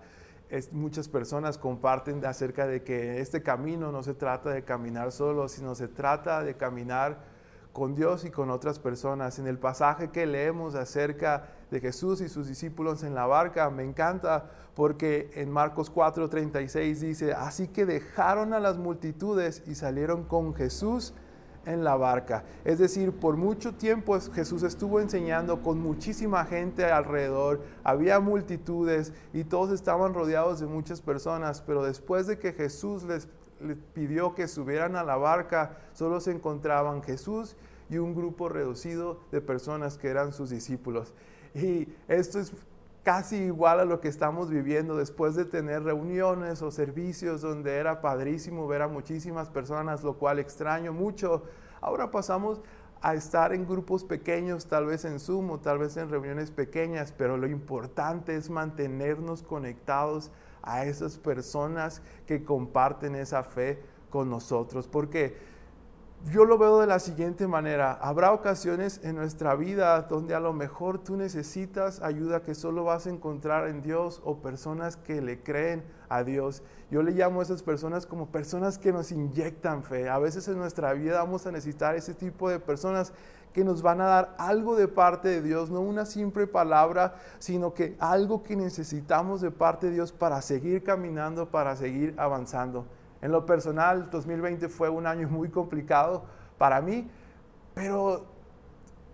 Es, 0.49 0.73
muchas 0.73 1.09
personas 1.09 1.59
comparten 1.59 2.25
acerca 2.25 2.69
de 2.69 2.85
que 2.85 3.21
este 3.21 3.43
camino 3.43 3.91
no 3.91 4.05
se 4.05 4.15
trata 4.15 4.51
de 4.51 4.63
caminar 4.63 5.11
solo, 5.11 5.49
sino 5.49 5.75
se 5.75 5.89
trata 5.89 6.45
de 6.45 6.55
caminar 6.57 7.34
con 7.75 7.97
Dios 7.97 8.25
y 8.25 8.31
con 8.31 8.51
otras 8.51 8.79
personas. 8.79 9.41
En 9.41 9.49
el 9.49 9.59
pasaje 9.59 10.11
que 10.11 10.27
leemos 10.27 10.77
acerca 10.77 11.49
de 11.73 11.81
Jesús 11.81 12.21
y 12.21 12.29
sus 12.29 12.47
discípulos 12.47 13.03
en 13.03 13.17
la 13.17 13.27
barca, 13.27 13.69
me 13.69 13.83
encanta 13.83 14.49
porque 14.75 15.31
en 15.35 15.51
Marcos 15.51 15.93
4:36 15.93 17.01
dice, 17.01 17.33
así 17.35 17.67
que 17.69 17.85
dejaron 17.85 18.55
a 18.55 18.61
las 18.61 18.79
multitudes 18.79 19.63
y 19.67 19.75
salieron 19.75 20.23
con 20.23 20.55
Jesús 20.55 21.15
en 21.67 21.83
la 21.83 21.97
barca. 21.97 22.45
Es 22.65 22.79
decir, 22.79 23.13
por 23.13 23.37
mucho 23.37 23.75
tiempo 23.75 24.17
Jesús 24.33 24.63
estuvo 24.63 25.01
enseñando 25.01 25.61
con 25.61 25.81
muchísima 25.81 26.45
gente 26.45 26.85
alrededor, 26.85 27.63
había 27.83 28.21
multitudes 28.21 29.13
y 29.33 29.43
todos 29.43 29.73
estaban 29.73 30.15
rodeados 30.15 30.61
de 30.61 30.67
muchas 30.67 31.01
personas, 31.01 31.61
pero 31.61 31.83
después 31.83 32.29
de 32.29 32.39
que 32.39 32.53
Jesús 32.53 33.03
les 33.03 33.29
les 33.61 33.79
pidió 33.79 34.35
que 34.35 34.49
subieran 34.49 34.97
a 34.97 35.05
la 35.05 35.17
barca, 35.17 35.79
solo 35.93 36.21
se 36.21 36.33
encontraban 36.33 37.03
Jesús 37.03 37.57
y 37.91 37.99
un 37.99 38.15
grupo 38.15 38.49
reducido 38.49 39.21
de 39.31 39.41
personas 39.41 39.99
que 39.99 40.09
eran 40.09 40.33
sus 40.33 40.51
discípulos. 40.51 41.15
Y 41.55 41.89
esto 42.09 42.41
es 42.41 42.53
casi 43.05 43.37
igual 43.37 43.81
a 43.81 43.85
lo 43.85 44.01
que 44.01 44.09
estamos 44.09 44.51
viviendo 44.51 44.97
después 44.97 45.35
de 45.35 45.45
tener 45.45 45.83
reuniones 45.85 46.63
o 46.63 46.71
servicios 46.71 47.43
donde 47.43 47.77
era 47.77 48.01
padrísimo 48.01 48.67
ver 48.67 48.83
a 48.83 48.89
muchísimas 48.89 49.51
personas, 49.51 50.03
lo 50.03 50.15
cual 50.15 50.39
extraño 50.39 50.93
mucho. 50.93 51.45
Ahora 51.81 52.11
pasamos 52.11 52.63
a 53.03 53.15
estar 53.15 53.53
en 53.53 53.69
grupos 53.69 54.03
pequeños, 54.03 54.67
tal 54.67 54.87
vez 54.87 55.05
en 55.05 55.21
Zoom 55.21 55.51
o 55.51 55.61
tal 55.61 55.79
vez 55.79 55.99
en 55.99 56.09
reuniones 56.09 56.51
pequeñas, 56.51 57.13
pero 57.13 57.37
lo 57.37 57.47
importante 57.47 58.35
es 58.35 58.49
mantenernos 58.49 59.43
conectados 59.43 60.31
a 60.65 60.85
esas 60.85 61.19
personas 61.19 62.03
que 62.27 62.45
comparten 62.45 63.15
esa 63.15 63.43
fe 63.43 63.83
con 64.11 64.31
nosotros. 64.31 64.89
Porque 64.89 65.37
yo 66.33 66.45
lo 66.47 66.57
veo 66.57 66.81
de 66.81 66.87
la 66.87 66.99
siguiente 66.99 67.47
manera. 67.47 67.93
Habrá 68.01 68.33
ocasiones 68.33 69.01
en 69.03 69.17
nuestra 69.17 69.55
vida 69.55 70.03
donde 70.03 70.35
a 70.35 70.41
lo 70.41 70.53
mejor 70.53 70.99
tú 70.99 71.17
necesitas 71.17 72.01
ayuda 72.01 72.43
que 72.43 72.55
solo 72.55 72.85
vas 72.85 73.07
a 73.07 73.11
encontrar 73.11 73.69
en 73.69 73.83
Dios 73.83 74.23
o 74.25 74.39
personas 74.39 74.97
que 74.97 75.21
le 75.21 75.43
creen 75.43 75.85
a 76.09 76.25
Dios. 76.25 76.63
Yo 76.91 77.03
le 77.03 77.13
llamo 77.13 77.41
a 77.41 77.43
esas 77.43 77.63
personas 77.63 78.07
como 78.07 78.29
personas 78.29 78.79
que 78.79 78.93
nos 78.93 79.13
inyectan 79.13 79.83
fe. 79.83 80.09
A 80.09 80.19
veces 80.19 80.49
en 80.49 80.57
nuestra 80.57 80.95
vida 80.95 81.19
vamos 81.19 81.47
a 81.47 81.53
necesitar 81.53 81.95
ese 81.95 82.15
tipo 82.15 82.49
de 82.49 82.59
personas 82.59 83.13
que 83.53 83.63
nos 83.63 83.83
van 83.83 84.01
a 84.01 84.07
dar 84.07 84.35
algo 84.39 84.77
de 84.77 84.89
parte 84.89 85.29
de 85.29 85.43
Dios, 85.43 85.71
no 85.71 85.81
una 85.81 86.07
simple 86.07 86.47
palabra, 86.47 87.15
sino 87.39 87.75
que 87.75 87.97
algo 88.01 88.43
que 88.43 88.57
necesitamos 88.57 89.41
de 89.41 89.51
parte 89.51 89.87
de 89.87 89.93
Dios 89.93 90.11
para 90.11 90.41
seguir 90.43 90.83
caminando, 90.83 91.51
para 91.51 91.77
seguir 91.77 92.15
avanzando. 92.17 92.87
En 93.25 93.33
lo 93.33 93.47
personal, 93.47 94.11
2020 94.11 94.69
fue 94.69 94.91
un 94.91 95.07
año 95.07 95.27
muy 95.31 95.49
complicado 95.49 96.25
para 96.59 96.83
mí, 96.83 97.09
pero 97.73 98.27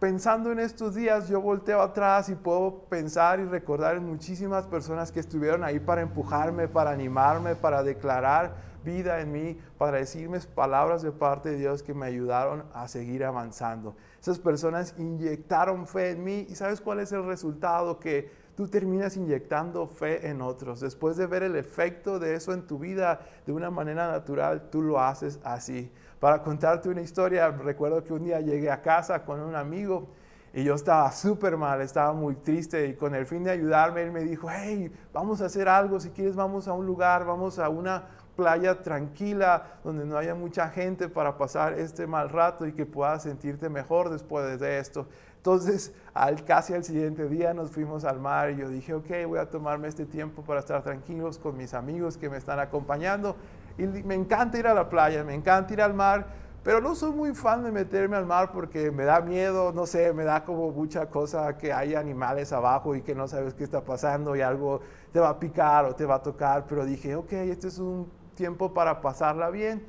pensando 0.00 0.50
en 0.50 0.58
estos 0.58 0.96
días, 0.96 1.28
yo 1.28 1.40
volteo 1.40 1.80
atrás 1.80 2.28
y 2.28 2.34
puedo 2.34 2.80
pensar 2.88 3.38
y 3.38 3.44
recordar 3.44 3.94
en 3.94 4.04
muchísimas 4.04 4.66
personas 4.66 5.12
que 5.12 5.20
estuvieron 5.20 5.62
ahí 5.62 5.78
para 5.78 6.00
empujarme, 6.00 6.66
para 6.66 6.90
animarme, 6.90 7.54
para 7.54 7.84
declarar 7.84 8.56
vida 8.84 9.20
en 9.20 9.30
mí, 9.30 9.60
para 9.78 9.98
decirme 9.98 10.40
palabras 10.40 11.02
de 11.02 11.12
parte 11.12 11.50
de 11.50 11.58
Dios 11.58 11.84
que 11.84 11.94
me 11.94 12.06
ayudaron 12.06 12.64
a 12.74 12.88
seguir 12.88 13.24
avanzando. 13.24 13.94
Esas 14.20 14.40
personas 14.40 14.92
inyectaron 14.98 15.86
fe 15.86 16.10
en 16.10 16.24
mí 16.24 16.46
y 16.48 16.56
¿sabes 16.56 16.80
cuál 16.80 16.98
es 16.98 17.12
el 17.12 17.24
resultado? 17.26 18.00
Que 18.00 18.28
tú 18.60 18.68
terminas 18.68 19.16
inyectando 19.16 19.86
fe 19.86 20.28
en 20.28 20.42
otros. 20.42 20.80
Después 20.80 21.16
de 21.16 21.26
ver 21.26 21.42
el 21.44 21.56
efecto 21.56 22.18
de 22.18 22.34
eso 22.34 22.52
en 22.52 22.66
tu 22.66 22.78
vida 22.78 23.20
de 23.46 23.52
una 23.52 23.70
manera 23.70 24.12
natural, 24.12 24.68
tú 24.68 24.82
lo 24.82 25.00
haces 25.00 25.40
así. 25.42 25.90
Para 26.18 26.42
contarte 26.42 26.90
una 26.90 27.00
historia, 27.00 27.48
recuerdo 27.48 28.04
que 28.04 28.12
un 28.12 28.24
día 28.24 28.38
llegué 28.42 28.70
a 28.70 28.82
casa 28.82 29.24
con 29.24 29.40
un 29.40 29.54
amigo 29.54 30.10
y 30.52 30.62
yo 30.62 30.74
estaba 30.74 31.10
súper 31.10 31.56
mal, 31.56 31.80
estaba 31.80 32.12
muy 32.12 32.34
triste 32.34 32.86
y 32.88 32.96
con 32.96 33.14
el 33.14 33.24
fin 33.24 33.44
de 33.44 33.52
ayudarme, 33.52 34.02
él 34.02 34.12
me 34.12 34.24
dijo, 34.24 34.48
hey, 34.50 34.92
vamos 35.10 35.40
a 35.40 35.46
hacer 35.46 35.66
algo, 35.66 35.98
si 35.98 36.10
quieres 36.10 36.36
vamos 36.36 36.68
a 36.68 36.74
un 36.74 36.84
lugar, 36.84 37.24
vamos 37.24 37.58
a 37.58 37.70
una 37.70 38.08
playa 38.36 38.82
tranquila, 38.82 39.80
donde 39.82 40.04
no 40.04 40.18
haya 40.18 40.34
mucha 40.34 40.68
gente 40.68 41.08
para 41.08 41.38
pasar 41.38 41.78
este 41.78 42.06
mal 42.06 42.28
rato 42.28 42.66
y 42.66 42.72
que 42.72 42.84
puedas 42.84 43.22
sentirte 43.22 43.70
mejor 43.70 44.10
después 44.10 44.60
de 44.60 44.78
esto. 44.78 45.06
Entonces, 45.40 45.94
al, 46.12 46.44
casi 46.44 46.74
al 46.74 46.84
siguiente 46.84 47.26
día 47.26 47.54
nos 47.54 47.70
fuimos 47.70 48.04
al 48.04 48.20
mar 48.20 48.50
y 48.50 48.56
yo 48.56 48.68
dije, 48.68 48.92
ok, 48.92 49.08
voy 49.26 49.38
a 49.38 49.48
tomarme 49.48 49.88
este 49.88 50.04
tiempo 50.04 50.42
para 50.42 50.60
estar 50.60 50.82
tranquilos 50.82 51.38
con 51.38 51.56
mis 51.56 51.72
amigos 51.72 52.18
que 52.18 52.28
me 52.28 52.36
están 52.36 52.58
acompañando. 52.60 53.36
Y 53.78 53.84
me 53.86 54.14
encanta 54.14 54.58
ir 54.58 54.66
a 54.66 54.74
la 54.74 54.90
playa, 54.90 55.24
me 55.24 55.34
encanta 55.34 55.72
ir 55.72 55.80
al 55.80 55.94
mar, 55.94 56.26
pero 56.62 56.82
no 56.82 56.94
soy 56.94 57.12
muy 57.12 57.34
fan 57.34 57.64
de 57.64 57.72
meterme 57.72 58.18
al 58.18 58.26
mar 58.26 58.52
porque 58.52 58.90
me 58.90 59.04
da 59.04 59.22
miedo, 59.22 59.72
no 59.72 59.86
sé, 59.86 60.12
me 60.12 60.24
da 60.24 60.44
como 60.44 60.70
mucha 60.72 61.06
cosa 61.06 61.56
que 61.56 61.72
hay 61.72 61.94
animales 61.94 62.52
abajo 62.52 62.94
y 62.94 63.00
que 63.00 63.14
no 63.14 63.26
sabes 63.26 63.54
qué 63.54 63.64
está 63.64 63.82
pasando 63.82 64.36
y 64.36 64.42
algo 64.42 64.82
te 65.10 65.20
va 65.20 65.30
a 65.30 65.40
picar 65.40 65.86
o 65.86 65.94
te 65.94 66.04
va 66.04 66.16
a 66.16 66.22
tocar. 66.22 66.66
Pero 66.68 66.84
dije, 66.84 67.16
ok, 67.16 67.32
este 67.32 67.68
es 67.68 67.78
un 67.78 68.12
tiempo 68.34 68.74
para 68.74 69.00
pasarla 69.00 69.48
bien. 69.48 69.86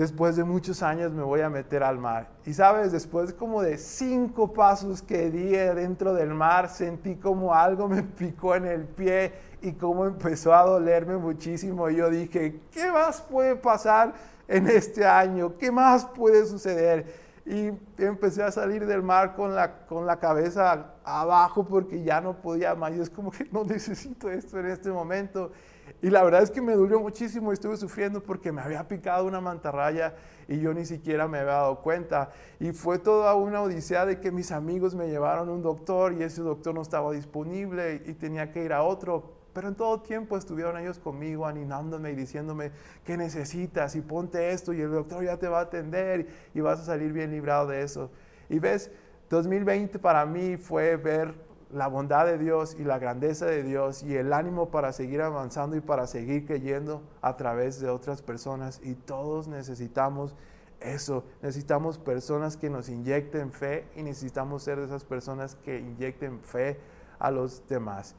Después 0.00 0.34
de 0.34 0.44
muchos 0.44 0.82
años 0.82 1.12
me 1.12 1.22
voy 1.22 1.42
a 1.42 1.50
meter 1.50 1.82
al 1.82 1.98
mar. 1.98 2.30
Y 2.46 2.54
sabes, 2.54 2.90
después 2.90 3.34
como 3.34 3.60
de 3.60 3.76
cinco 3.76 4.50
pasos 4.50 5.02
que 5.02 5.30
di 5.30 5.50
dentro 5.50 6.14
del 6.14 6.30
mar, 6.30 6.70
sentí 6.70 7.16
como 7.16 7.52
algo 7.52 7.86
me 7.86 8.02
picó 8.18 8.54
en 8.54 8.64
el 8.64 8.86
pie 8.86 9.30
y 9.60 9.72
como 9.72 10.06
empezó 10.06 10.54
a 10.54 10.62
dolerme 10.62 11.18
muchísimo. 11.18 11.90
Y 11.90 11.96
yo 11.96 12.08
dije, 12.08 12.62
¿qué 12.72 12.90
más 12.90 13.20
puede 13.20 13.56
pasar 13.56 14.14
en 14.48 14.68
este 14.68 15.04
año? 15.04 15.58
¿Qué 15.58 15.70
más 15.70 16.06
puede 16.06 16.46
suceder? 16.46 17.04
Y 17.50 17.72
empecé 17.98 18.44
a 18.44 18.52
salir 18.52 18.86
del 18.86 19.02
mar 19.02 19.34
con 19.34 19.56
la, 19.56 19.84
con 19.86 20.06
la 20.06 20.20
cabeza 20.20 20.94
abajo 21.02 21.66
porque 21.66 22.00
ya 22.00 22.20
no 22.20 22.40
podía 22.40 22.76
más. 22.76 22.94
Y 22.94 23.00
es 23.00 23.10
como 23.10 23.32
que 23.32 23.44
no 23.50 23.64
necesito 23.64 24.30
esto 24.30 24.60
en 24.60 24.66
este 24.66 24.92
momento. 24.92 25.50
Y 26.00 26.10
la 26.10 26.22
verdad 26.22 26.44
es 26.44 26.52
que 26.52 26.62
me 26.62 26.74
dolió 26.74 27.00
muchísimo 27.00 27.50
y 27.50 27.54
estuve 27.54 27.76
sufriendo 27.76 28.22
porque 28.22 28.52
me 28.52 28.62
había 28.62 28.86
picado 28.86 29.26
una 29.26 29.40
mantarraya 29.40 30.14
y 30.46 30.60
yo 30.60 30.72
ni 30.72 30.86
siquiera 30.86 31.26
me 31.26 31.40
había 31.40 31.54
dado 31.54 31.80
cuenta. 31.82 32.30
Y 32.60 32.70
fue 32.70 33.00
toda 33.00 33.34
una 33.34 33.62
odisea 33.62 34.06
de 34.06 34.20
que 34.20 34.30
mis 34.30 34.52
amigos 34.52 34.94
me 34.94 35.08
llevaron 35.08 35.48
a 35.48 35.52
un 35.52 35.62
doctor 35.62 36.12
y 36.12 36.22
ese 36.22 36.42
doctor 36.42 36.72
no 36.72 36.82
estaba 36.82 37.10
disponible 37.10 38.00
y 38.06 38.14
tenía 38.14 38.52
que 38.52 38.64
ir 38.64 38.72
a 38.72 38.84
otro. 38.84 39.39
Pero 39.52 39.68
en 39.68 39.74
todo 39.74 40.00
tiempo 40.00 40.36
estuvieron 40.36 40.78
ellos 40.78 40.98
conmigo 40.98 41.46
animándome 41.46 42.12
y 42.12 42.14
diciéndome, 42.14 42.70
¿qué 43.04 43.16
necesitas? 43.16 43.96
Y 43.96 44.00
ponte 44.00 44.50
esto 44.52 44.72
y 44.72 44.80
el 44.80 44.90
doctor 44.90 45.24
ya 45.24 45.36
te 45.38 45.48
va 45.48 45.58
a 45.58 45.62
atender 45.62 46.28
y 46.54 46.60
vas 46.60 46.80
a 46.80 46.84
salir 46.84 47.12
bien 47.12 47.30
librado 47.30 47.66
de 47.66 47.82
eso. 47.82 48.10
Y 48.48 48.58
ves, 48.58 48.90
2020 49.28 49.98
para 49.98 50.26
mí 50.26 50.56
fue 50.56 50.96
ver 50.96 51.34
la 51.72 51.86
bondad 51.86 52.26
de 52.26 52.38
Dios 52.38 52.76
y 52.78 52.84
la 52.84 52.98
grandeza 52.98 53.46
de 53.46 53.62
Dios 53.62 54.02
y 54.02 54.16
el 54.16 54.32
ánimo 54.32 54.70
para 54.70 54.92
seguir 54.92 55.22
avanzando 55.22 55.76
y 55.76 55.80
para 55.80 56.06
seguir 56.06 56.46
creyendo 56.46 57.02
a 57.22 57.36
través 57.36 57.80
de 57.80 57.88
otras 57.88 58.22
personas. 58.22 58.80
Y 58.82 58.94
todos 58.94 59.46
necesitamos 59.48 60.34
eso. 60.80 61.24
Necesitamos 61.42 61.98
personas 61.98 62.56
que 62.56 62.70
nos 62.70 62.88
inyecten 62.88 63.52
fe 63.52 63.86
y 63.94 64.02
necesitamos 64.02 64.62
ser 64.62 64.78
de 64.78 64.86
esas 64.86 65.04
personas 65.04 65.54
que 65.56 65.78
inyecten 65.78 66.40
fe 66.40 66.78
a 67.18 67.30
los 67.30 67.66
demás. 67.68 68.16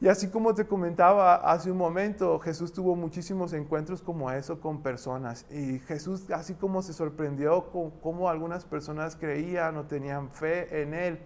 Y 0.00 0.06
así 0.06 0.28
como 0.28 0.54
te 0.54 0.64
comentaba 0.64 1.34
hace 1.34 1.72
un 1.72 1.76
momento, 1.76 2.38
Jesús 2.38 2.72
tuvo 2.72 2.94
muchísimos 2.94 3.52
encuentros 3.52 4.00
como 4.00 4.30
eso 4.30 4.60
con 4.60 4.80
personas. 4.80 5.44
Y 5.50 5.80
Jesús, 5.80 6.30
así 6.30 6.54
como 6.54 6.82
se 6.82 6.92
sorprendió 6.92 7.70
con 7.72 7.90
cómo 7.90 8.28
algunas 8.28 8.64
personas 8.64 9.16
creían 9.16 9.76
o 9.76 9.86
tenían 9.86 10.30
fe 10.30 10.82
en 10.82 10.94
Él, 10.94 11.18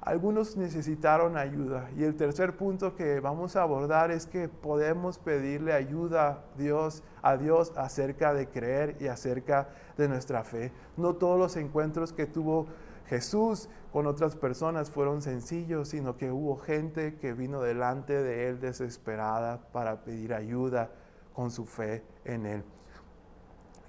algunos 0.00 0.56
necesitaron 0.56 1.36
ayuda. 1.36 1.90
Y 1.98 2.04
el 2.04 2.16
tercer 2.16 2.56
punto 2.56 2.96
que 2.96 3.20
vamos 3.20 3.56
a 3.56 3.62
abordar 3.62 4.10
es 4.10 4.26
que 4.26 4.48
podemos 4.48 5.18
pedirle 5.18 5.74
ayuda 5.74 6.28
a 6.28 6.38
Dios, 6.56 7.02
a 7.20 7.36
Dios 7.36 7.74
acerca 7.76 8.32
de 8.32 8.48
creer 8.48 8.96
y 9.00 9.08
acerca 9.08 9.68
de 9.98 10.08
nuestra 10.08 10.44
fe. 10.44 10.72
No 10.96 11.16
todos 11.16 11.38
los 11.38 11.56
encuentros 11.56 12.14
que 12.14 12.24
tuvo 12.24 12.68
Jesús 13.08 13.68
con 13.92 14.06
otras 14.06 14.36
personas 14.36 14.90
fueron 14.90 15.22
sencillos, 15.22 15.88
sino 15.88 16.16
que 16.16 16.30
hubo 16.30 16.56
gente 16.56 17.16
que 17.16 17.32
vino 17.32 17.62
delante 17.62 18.22
de 18.22 18.48
Él 18.48 18.60
desesperada 18.60 19.70
para 19.72 20.04
pedir 20.04 20.34
ayuda 20.34 20.90
con 21.32 21.50
su 21.50 21.64
fe 21.64 22.04
en 22.24 22.46
Él. 22.46 22.64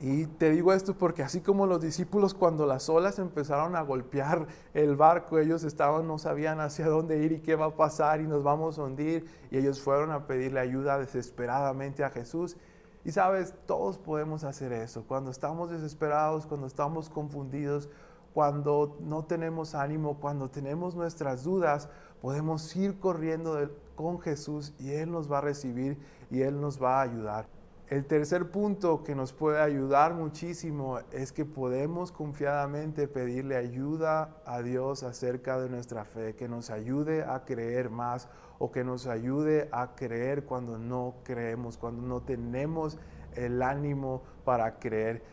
Y 0.01 0.27
te 0.27 0.49
digo 0.49 0.71
esto 0.71 0.97
porque 0.97 1.23
así 1.23 1.41
como 1.41 1.67
los 1.67 1.81
discípulos 1.81 2.33
cuando 2.33 2.65
las 2.65 2.87
olas 2.87 3.19
empezaron 3.19 3.75
a 3.75 3.81
golpear 3.81 4.47
el 4.73 4.95
barco, 4.95 5.39
ellos 5.39 5.65
estaban, 5.65 6.07
no 6.07 6.17
sabían 6.17 6.61
hacia 6.61 6.87
dónde 6.87 7.17
ir 7.17 7.33
y 7.33 7.41
qué 7.41 7.55
va 7.55 7.65
a 7.65 7.75
pasar 7.75 8.21
y 8.21 8.27
nos 8.27 8.41
vamos 8.41 8.79
a 8.79 8.83
hundir. 8.83 9.25
Y 9.51 9.57
ellos 9.57 9.81
fueron 9.81 10.11
a 10.11 10.25
pedirle 10.25 10.61
ayuda 10.61 10.97
desesperadamente 10.97 12.05
a 12.05 12.11
Jesús. 12.11 12.55
Y 13.03 13.11
sabes, 13.11 13.53
todos 13.65 13.97
podemos 13.97 14.45
hacer 14.45 14.71
eso. 14.71 15.03
Cuando 15.05 15.31
estamos 15.31 15.69
desesperados, 15.69 16.45
cuando 16.45 16.67
estamos 16.67 17.09
confundidos, 17.09 17.89
cuando 18.33 18.97
no 19.01 19.25
tenemos 19.25 19.75
ánimo, 19.75 20.19
cuando 20.19 20.49
tenemos 20.49 20.95
nuestras 20.95 21.43
dudas, 21.43 21.89
podemos 22.21 22.75
ir 22.75 22.99
corriendo 22.99 23.69
con 23.95 24.19
Jesús 24.19 24.73
y 24.79 24.91
Él 24.91 25.11
nos 25.11 25.31
va 25.31 25.39
a 25.39 25.41
recibir 25.41 25.97
y 26.29 26.41
Él 26.41 26.59
nos 26.59 26.81
va 26.81 26.99
a 26.99 27.03
ayudar. 27.03 27.47
El 27.89 28.05
tercer 28.05 28.51
punto 28.51 29.03
que 29.03 29.15
nos 29.15 29.33
puede 29.33 29.59
ayudar 29.59 30.13
muchísimo 30.13 30.99
es 31.11 31.31
que 31.31 31.43
podemos 31.43 32.11
confiadamente 32.11 33.07
pedirle 33.07 33.55
ayuda 33.55 34.37
a 34.45 34.61
Dios 34.61 35.01
acerca 35.01 35.59
de 35.59 35.69
nuestra 35.69 36.05
fe, 36.05 36.35
que 36.35 36.47
nos 36.47 36.69
ayude 36.69 37.23
a 37.23 37.45
creer 37.45 37.89
más 37.89 38.29
o 38.59 38.71
que 38.71 38.83
nos 38.83 39.07
ayude 39.07 39.69
a 39.71 39.95
creer 39.95 40.45
cuando 40.45 40.77
no 40.77 41.15
creemos, 41.23 41.79
cuando 41.79 42.03
no 42.03 42.21
tenemos 42.21 42.99
el 43.33 43.63
ánimo 43.63 44.21
para 44.45 44.77
creer 44.77 45.23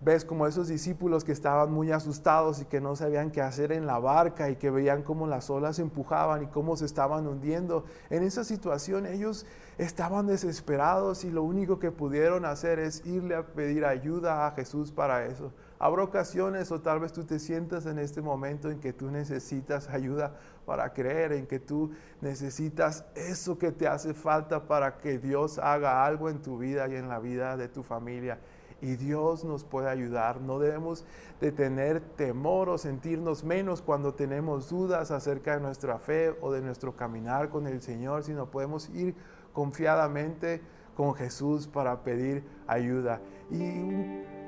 ves 0.00 0.24
como 0.24 0.46
esos 0.46 0.68
discípulos 0.68 1.24
que 1.24 1.32
estaban 1.32 1.72
muy 1.72 1.90
asustados 1.90 2.60
y 2.60 2.66
que 2.66 2.80
no 2.80 2.96
sabían 2.96 3.30
qué 3.30 3.40
hacer 3.40 3.72
en 3.72 3.86
la 3.86 3.98
barca 3.98 4.50
y 4.50 4.56
que 4.56 4.70
veían 4.70 5.02
cómo 5.02 5.26
las 5.26 5.48
olas 5.48 5.78
empujaban 5.78 6.42
y 6.42 6.46
cómo 6.48 6.76
se 6.76 6.84
estaban 6.84 7.26
hundiendo. 7.26 7.84
En 8.10 8.22
esa 8.22 8.44
situación 8.44 9.06
ellos 9.06 9.46
estaban 9.78 10.26
desesperados 10.26 11.24
y 11.24 11.30
lo 11.30 11.42
único 11.42 11.78
que 11.78 11.90
pudieron 11.90 12.44
hacer 12.44 12.78
es 12.78 13.04
irle 13.06 13.34
a 13.34 13.46
pedir 13.46 13.84
ayuda 13.84 14.46
a 14.46 14.50
Jesús 14.52 14.92
para 14.92 15.24
eso. 15.26 15.52
Habrá 15.78 16.04
ocasiones 16.04 16.70
o 16.72 16.80
tal 16.80 17.00
vez 17.00 17.12
tú 17.12 17.24
te 17.24 17.38
sientas 17.38 17.86
en 17.86 17.98
este 17.98 18.22
momento 18.22 18.70
en 18.70 18.80
que 18.80 18.92
tú 18.92 19.10
necesitas 19.10 19.88
ayuda 19.88 20.34
para 20.64 20.92
creer, 20.92 21.32
en 21.32 21.46
que 21.46 21.58
tú 21.58 21.90
necesitas 22.20 23.04
eso 23.14 23.58
que 23.58 23.72
te 23.72 23.86
hace 23.86 24.14
falta 24.14 24.66
para 24.66 24.98
que 24.98 25.18
Dios 25.18 25.58
haga 25.58 26.04
algo 26.04 26.30
en 26.30 26.40
tu 26.40 26.58
vida 26.58 26.88
y 26.88 26.96
en 26.96 27.08
la 27.08 27.18
vida 27.18 27.56
de 27.56 27.68
tu 27.68 27.82
familia 27.82 28.38
y 28.80 28.96
Dios 28.96 29.44
nos 29.44 29.64
puede 29.64 29.88
ayudar. 29.88 30.40
No 30.40 30.58
debemos 30.58 31.04
de 31.40 31.52
tener 31.52 32.00
temor 32.00 32.68
o 32.68 32.78
sentirnos 32.78 33.44
menos 33.44 33.82
cuando 33.82 34.14
tenemos 34.14 34.68
dudas 34.68 35.10
acerca 35.10 35.54
de 35.54 35.60
nuestra 35.60 35.98
fe 35.98 36.34
o 36.40 36.52
de 36.52 36.60
nuestro 36.60 36.96
caminar 36.96 37.48
con 37.48 37.66
el 37.66 37.80
Señor, 37.80 38.24
sino 38.24 38.50
podemos 38.50 38.90
ir 38.90 39.14
confiadamente 39.52 40.60
con 40.96 41.14
Jesús 41.14 41.66
para 41.66 42.02
pedir 42.02 42.44
ayuda. 42.66 43.20
Y 43.50 43.82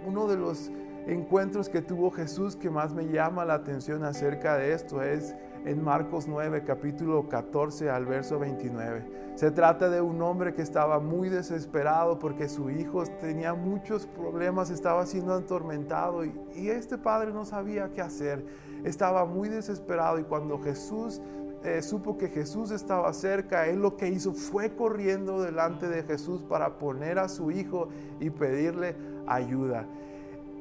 uno 0.07 0.27
de 0.27 0.37
los 0.37 0.71
encuentros 1.07 1.69
que 1.69 1.81
tuvo 1.81 2.11
Jesús 2.11 2.57
que 2.57 2.71
más 2.71 2.93
me 2.93 3.07
llama 3.07 3.45
la 3.45 3.55
atención 3.55 4.05
acerca 4.05 4.57
de 4.57 4.73
esto 4.73 5.03
es 5.03 5.35
en 5.69 5.85
Marcos 5.85 6.27
9, 6.27 6.65
capítulo 6.65 7.29
14 7.29 7.91
al 7.91 8.07
verso 8.07 8.39
29. 8.39 9.05
Se 9.35 9.51
trata 9.51 9.91
de 9.91 10.01
un 10.01 10.23
hombre 10.23 10.55
que 10.55 10.63
estaba 10.63 10.99
muy 10.99 11.29
desesperado 11.29 12.19
porque 12.19 12.49
su 12.49 12.71
hijo 12.71 13.05
tenía 13.21 13.53
muchos 13.53 14.07
problemas, 14.07 14.71
estaba 14.71 15.05
siendo 15.05 15.35
atormentado 15.35 16.25
y, 16.25 16.33
este 16.71 16.97
padre 16.97 17.33
no 17.33 17.45
sabía 17.45 17.91
qué 17.93 18.01
hacer. 18.01 18.47
Estaba 18.83 19.27
muy 19.27 19.51
desesperado 19.51 20.19
y 20.19 20.23
cuando 20.23 20.59
Jesús 20.59 21.21
eh, 21.63 21.83
supo 21.83 22.17
que 22.17 22.29
Jesús 22.29 22.71
estaba 22.71 23.13
cerca, 23.13 23.67
él 23.67 23.83
lo 23.83 23.97
que 23.99 24.09
hizo 24.09 24.33
fue 24.33 24.75
corriendo 24.75 25.43
delante 25.43 25.87
de 25.87 26.03
Jesús 26.03 26.43
para 26.45 26.79
poner 26.79 27.19
a 27.19 27.29
su 27.29 27.51
hijo 27.51 27.91
y 28.21 28.31
pedirle 28.31 28.97
ayuda. 29.27 29.85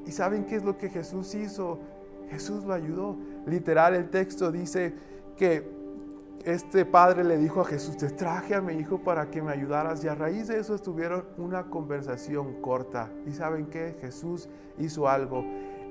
¿Y 0.05 0.11
saben 0.11 0.45
qué 0.45 0.57
es 0.57 0.65
lo 0.65 0.77
que 0.77 0.89
Jesús 0.89 1.33
hizo? 1.33 1.79
Jesús 2.29 2.65
lo 2.65 2.73
ayudó. 2.73 3.15
Literal, 3.47 3.95
el 3.95 4.09
texto 4.09 4.51
dice 4.51 4.93
que 5.37 5.77
este 6.43 6.85
padre 6.85 7.23
le 7.23 7.37
dijo 7.37 7.61
a 7.61 7.65
Jesús, 7.65 7.97
te 7.97 8.09
traje 8.09 8.55
a 8.55 8.61
mi 8.61 8.73
hijo 8.73 8.99
para 8.99 9.29
que 9.29 9.41
me 9.41 9.51
ayudaras. 9.51 10.03
Y 10.03 10.07
a 10.07 10.15
raíz 10.15 10.47
de 10.47 10.59
eso 10.59 10.75
estuvieron 10.75 11.25
una 11.37 11.63
conversación 11.63 12.61
corta. 12.61 13.09
¿Y 13.25 13.31
saben 13.31 13.67
qué? 13.67 13.97
Jesús 14.01 14.49
hizo 14.77 15.07
algo. 15.07 15.43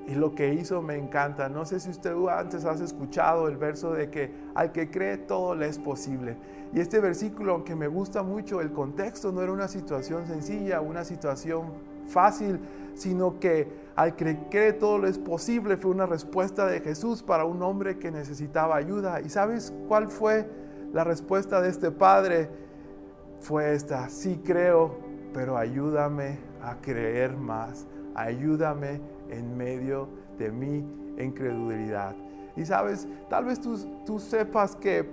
Y 0.07 0.15
lo 0.15 0.35
que 0.35 0.53
hizo 0.53 0.81
me 0.81 0.95
encanta. 0.95 1.49
No 1.49 1.65
sé 1.65 1.79
si 1.79 1.89
usted 1.89 2.13
antes 2.29 2.63
has 2.63 2.79
escuchado 2.79 3.47
el 3.47 3.57
verso 3.57 3.91
de 3.91 4.09
que 4.09 4.31
al 4.55 4.71
que 4.71 4.89
cree 4.89 5.17
todo 5.17 5.53
le 5.53 5.67
es 5.67 5.79
posible. 5.79 6.37
Y 6.73 6.79
este 6.79 6.99
versículo, 6.99 7.53
aunque 7.53 7.75
me 7.75 7.87
gusta 7.87 8.23
mucho, 8.23 8.61
el 8.61 8.71
contexto 8.71 9.31
no 9.31 9.41
era 9.41 9.51
una 9.51 9.67
situación 9.67 10.25
sencilla, 10.27 10.79
una 10.79 11.03
situación 11.03 11.73
fácil, 12.07 12.59
sino 12.97 13.39
que 13.39 13.67
al 13.95 14.15
que 14.15 14.37
cree 14.49 14.73
todo 14.73 14.97
lo 14.97 15.07
es 15.07 15.17
posible 15.17 15.77
fue 15.77 15.91
una 15.91 16.05
respuesta 16.05 16.65
de 16.65 16.81
Jesús 16.81 17.23
para 17.23 17.45
un 17.45 17.61
hombre 17.61 17.97
que 17.97 18.11
necesitaba 18.11 18.75
ayuda. 18.75 19.21
¿Y 19.21 19.29
sabes 19.29 19.73
cuál 19.87 20.09
fue 20.09 20.49
la 20.93 21.03
respuesta 21.03 21.61
de 21.61 21.69
este 21.69 21.91
padre? 21.91 22.49
Fue 23.39 23.73
esta, 23.73 24.09
sí 24.09 24.41
creo, 24.43 24.97
pero 25.33 25.57
ayúdame 25.57 26.39
a 26.61 26.77
creer 26.81 27.37
más, 27.37 27.85
ayúdame 28.15 28.99
en 29.29 29.55
medio 29.55 30.09
de 30.39 30.51
mi 30.51 30.83
incredulidad. 31.17 32.15
Y 32.55 32.65
sabes, 32.65 33.07
tal 33.29 33.45
vez 33.45 33.61
tú, 33.61 33.77
tú 34.05 34.19
sepas 34.19 34.75
que 34.75 35.07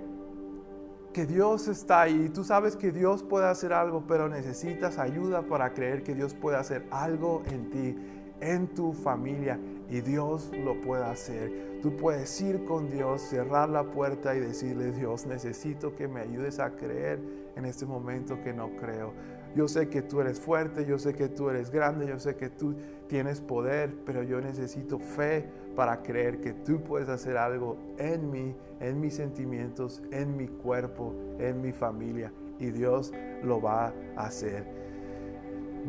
que 1.15 1.25
Dios 1.25 1.69
está 1.69 2.01
ahí, 2.01 2.27
tú 2.27 2.43
sabes 2.43 2.75
que 2.75 2.91
Dios 2.91 3.23
puede 3.23 3.47
hacer 3.47 3.71
algo, 3.71 4.03
pero 4.05 4.27
necesitas 4.27 4.97
ayuda 4.97 5.43
para 5.43 5.73
creer 5.73 6.03
que 6.03 6.13
Dios 6.13 6.33
puede 6.33 6.57
hacer 6.57 6.85
algo 6.91 7.41
en 7.49 7.69
ti, 7.69 7.95
en 8.41 8.67
tu 8.67 8.91
familia, 8.91 9.57
y 9.89 10.01
Dios 10.01 10.51
lo 10.61 10.81
puede 10.81 11.05
hacer. 11.05 11.79
Tú 11.81 11.95
puedes 11.95 12.41
ir 12.41 12.65
con 12.65 12.91
Dios, 12.91 13.21
cerrar 13.21 13.69
la 13.69 13.85
puerta 13.85 14.35
y 14.35 14.41
decirle, 14.41 14.91
Dios, 14.91 15.25
necesito 15.25 15.95
que 15.95 16.09
me 16.09 16.19
ayudes 16.19 16.59
a 16.59 16.71
creer 16.71 17.21
en 17.55 17.63
este 17.63 17.85
momento 17.85 18.37
que 18.43 18.51
no 18.51 18.75
creo. 18.75 19.13
Yo 19.55 19.69
sé 19.69 19.87
que 19.87 20.01
tú 20.01 20.19
eres 20.19 20.39
fuerte, 20.39 20.85
yo 20.85 20.99
sé 20.99 21.13
que 21.13 21.29
tú 21.29 21.49
eres 21.49 21.71
grande, 21.71 22.07
yo 22.07 22.19
sé 22.19 22.35
que 22.35 22.49
tú 22.49 22.75
tienes 23.07 23.39
poder, 23.39 23.95
pero 24.05 24.21
yo 24.21 24.41
necesito 24.41 24.99
fe 24.99 25.49
para 25.75 26.01
creer 26.01 26.41
que 26.41 26.53
tú 26.53 26.83
puedes 26.83 27.07
hacer 27.07 27.37
algo 27.37 27.77
en 27.97 28.29
mí, 28.29 28.55
en 28.81 28.99
mis 28.99 29.15
sentimientos, 29.15 30.03
en 30.11 30.35
mi 30.35 30.47
cuerpo, 30.47 31.15
en 31.39 31.61
mi 31.61 31.71
familia. 31.71 32.33
Y 32.59 32.71
Dios 32.71 33.13
lo 33.43 33.61
va 33.61 33.93
a 34.17 34.25
hacer. 34.25 34.84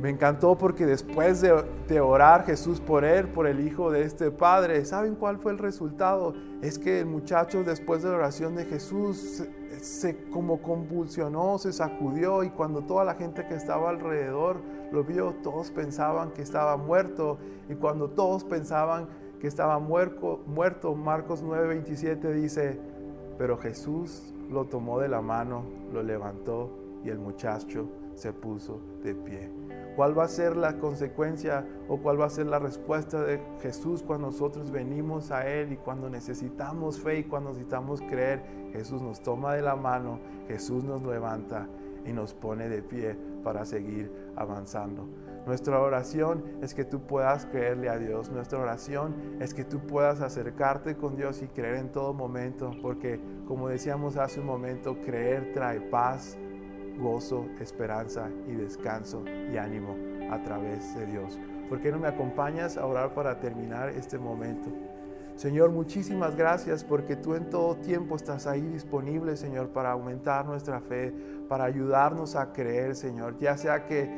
Me 0.01 0.11
encantó 0.11 0.59
porque 0.59 0.85
después 0.85 1.41
de, 1.41 2.01
orar 2.01 2.45
Jesús 2.45 2.81
por 2.81 3.05
él, 3.05 3.29
por 3.29 3.47
el 3.47 3.67
hijo 3.67 3.91
de 3.91 4.03
este 4.03 4.31
padre, 4.31 4.85
¿saben 4.85 5.15
cuál 5.15 5.39
fue 5.39 5.53
el 5.53 5.59
resultado? 5.59 6.35
Es 6.61 6.79
que 6.79 7.01
el 7.01 7.07
muchacho 7.07 7.65
después 7.65 8.03
de 8.03 8.11
la 8.11 8.17
oración 8.17 8.57
de 8.57 8.67
Jesús 8.67 9.45
se 9.81 10.29
como 10.31 10.61
convulsionó, 10.61 11.59
se 11.59 11.73
sacudió 11.73 12.45
y 12.45 12.51
cuando 12.51 12.83
toda 12.83 13.05
la 13.05 13.15
gente 13.15 13.47
que 13.47 13.55
estaba 13.55 13.89
alrededor 13.89 14.61
lo 14.93 15.03
vio, 15.03 15.35
todos 15.43 15.71
pensaban 15.71 16.31
que 16.33 16.43
estaba 16.43 16.77
muerto 16.77 17.39
y 17.69 17.75
cuando 17.75 18.11
todos 18.11 18.45
pensaban 18.45 19.09
que 19.41 19.47
estaba 19.47 19.79
muerto, 19.79 20.41
muerto 20.47 20.95
Marcos 20.95 21.43
9:27 21.43 22.33
dice, 22.33 22.79
pero 23.39 23.57
Jesús 23.57 24.35
lo 24.51 24.67
tomó 24.67 24.99
de 25.01 25.09
la 25.09 25.23
mano, 25.23 25.65
lo 25.93 26.03
levantó 26.03 26.71
y 27.03 27.09
el 27.09 27.19
muchacho 27.19 27.89
se 28.15 28.33
puso 28.33 28.81
de 29.03 29.15
pie. 29.15 29.66
¿Cuál 29.97 30.17
va 30.17 30.25
a 30.25 30.29
ser 30.29 30.59
la 30.59 30.79
consecuencia 30.79 31.65
o 31.89 31.97
cuál 31.97 32.21
va 32.21 32.27
a 32.27 32.31
ser 32.31 32.47
la 32.47 32.59
respuesta 32.59 33.25
de 33.25 33.41
Jesús 33.63 34.03
cuando 34.03 34.27
nosotros 34.27 34.71
venimos 34.71 35.31
a 35.31 35.49
Él 35.49 35.73
y 35.73 35.79
cuando 35.79 36.11
necesitamos 36.11 37.01
fe 37.01 37.21
y 37.21 37.25
cuando 37.25 37.49
necesitamos 37.49 38.03
creer? 38.03 38.43
Jesús 38.73 39.01
nos 39.01 39.23
toma 39.23 39.55
de 39.55 39.63
la 39.63 39.75
mano, 39.75 40.21
Jesús 40.49 40.85
nos 40.85 41.03
levanta 41.03 41.67
y 42.05 42.13
nos 42.13 42.35
pone 42.35 42.69
de 42.69 42.83
pie 42.83 43.17
para 43.43 43.65
seguir 43.65 44.13
avanzando. 44.37 45.09
Nuestra 45.47 45.81
oración 45.81 46.45
es 46.61 46.75
que 46.75 46.85
tú 46.85 47.07
puedas 47.07 47.47
creerle 47.47 47.89
a 47.89 47.99
Dios. 47.99 48.31
Nuestra 48.31 48.59
oración 48.59 49.15
es 49.41 49.55
que 49.55 49.65
tú 49.65 49.79
puedas 49.79 50.21
acercarte 50.21 50.97
con 50.97 51.17
Dios 51.17 51.41
y 51.41 51.47
creer 51.47 51.77
en 51.77 51.91
todo 51.91 52.13
momento, 52.13 52.73
porque 52.83 53.19
como 53.47 53.69
decíamos 53.69 54.17
hace 54.17 54.41
un 54.41 54.47
momento, 54.47 55.01
creer 55.01 55.53
trae 55.55 55.81
paz, 55.81 56.37
gozo, 56.99 57.47
esperanza 57.61 58.29
y 58.47 58.53
descanso 58.53 59.25
y 59.53 59.57
ánimo 59.57 59.97
a 60.31 60.43
través 60.43 60.95
de 60.97 61.07
Dios. 61.07 61.39
¿Por 61.69 61.81
qué 61.81 61.91
no 61.91 61.99
me 61.99 62.09
acompañas 62.09 62.77
a 62.77 62.87
orar 62.87 63.15
para 63.15 63.41
terminar 63.41 63.89
este 63.91 64.19
momento? 64.19 64.71
Señor, 65.37 65.71
muchísimas 65.71 66.35
gracias 66.35 66.83
porque 66.83 67.15
tú 67.15 67.35
en 67.35 67.51
todo 67.51 67.77
tiempo 67.77 68.17
estás 68.17 68.47
ahí 68.47 68.63
disponible, 68.63 69.37
Señor, 69.37 69.69
para 69.69 69.93
aumentar 69.93 70.47
nuestra 70.47 70.81
fe, 70.81 71.13
para 71.47 71.65
ayudarnos 71.65 72.37
a 72.37 72.53
creer, 72.53 72.95
Señor. 72.95 73.39
Ya 73.39 73.57
sea 73.59 73.85
que 73.85 74.09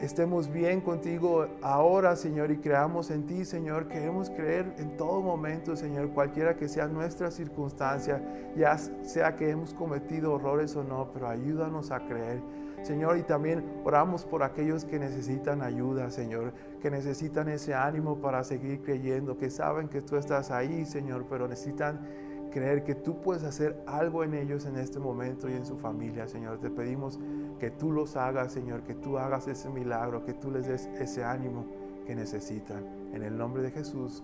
estemos 0.00 0.50
bien 0.52 0.80
contigo 0.80 1.46
ahora, 1.62 2.16
Señor, 2.16 2.50
y 2.50 2.58
creamos 2.58 3.10
en 3.10 3.26
ti, 3.26 3.44
Señor. 3.44 3.88
Queremos 3.88 4.30
creer 4.30 4.74
en 4.78 4.96
todo 4.96 5.20
momento, 5.20 5.76
Señor, 5.76 6.10
cualquiera 6.10 6.56
que 6.56 6.68
sea 6.68 6.86
nuestra 6.86 7.30
circunstancia, 7.30 8.22
ya 8.56 8.76
sea 8.76 9.36
que 9.36 9.50
hemos 9.50 9.74
cometido 9.74 10.36
errores 10.36 10.76
o 10.76 10.84
no, 10.84 11.10
pero 11.12 11.28
ayúdanos 11.28 11.90
a 11.90 12.00
creer. 12.00 12.42
Señor, 12.82 13.16
y 13.16 13.22
también 13.22 13.64
oramos 13.82 14.26
por 14.26 14.42
aquellos 14.42 14.84
que 14.84 14.98
necesitan 14.98 15.62
ayuda, 15.62 16.10
Señor, 16.10 16.52
que 16.82 16.90
necesitan 16.90 17.48
ese 17.48 17.74
ánimo 17.74 18.20
para 18.20 18.44
seguir 18.44 18.82
creyendo, 18.82 19.38
que 19.38 19.48
saben 19.48 19.88
que 19.88 20.02
tú 20.02 20.16
estás 20.16 20.50
ahí, 20.50 20.84
Señor, 20.84 21.24
pero 21.30 21.48
necesitan 21.48 22.06
creer 22.54 22.84
que 22.84 22.94
tú 22.94 23.20
puedes 23.20 23.42
hacer 23.42 23.82
algo 23.84 24.22
en 24.22 24.32
ellos 24.32 24.64
en 24.64 24.76
este 24.76 25.00
momento 25.00 25.48
y 25.48 25.54
en 25.54 25.66
su 25.66 25.76
familia, 25.76 26.28
Señor. 26.28 26.60
Te 26.60 26.70
pedimos 26.70 27.18
que 27.58 27.72
tú 27.72 27.90
los 27.90 28.16
hagas, 28.16 28.52
Señor, 28.52 28.84
que 28.84 28.94
tú 28.94 29.18
hagas 29.18 29.48
ese 29.48 29.68
milagro, 29.68 30.24
que 30.24 30.34
tú 30.34 30.52
les 30.52 30.68
des 30.68 30.86
ese 31.00 31.24
ánimo 31.24 31.66
que 32.06 32.14
necesitan. 32.14 33.10
En 33.12 33.24
el 33.24 33.36
nombre 33.36 33.62
de 33.62 33.72
Jesús. 33.72 34.22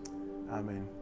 Amén. 0.48 0.99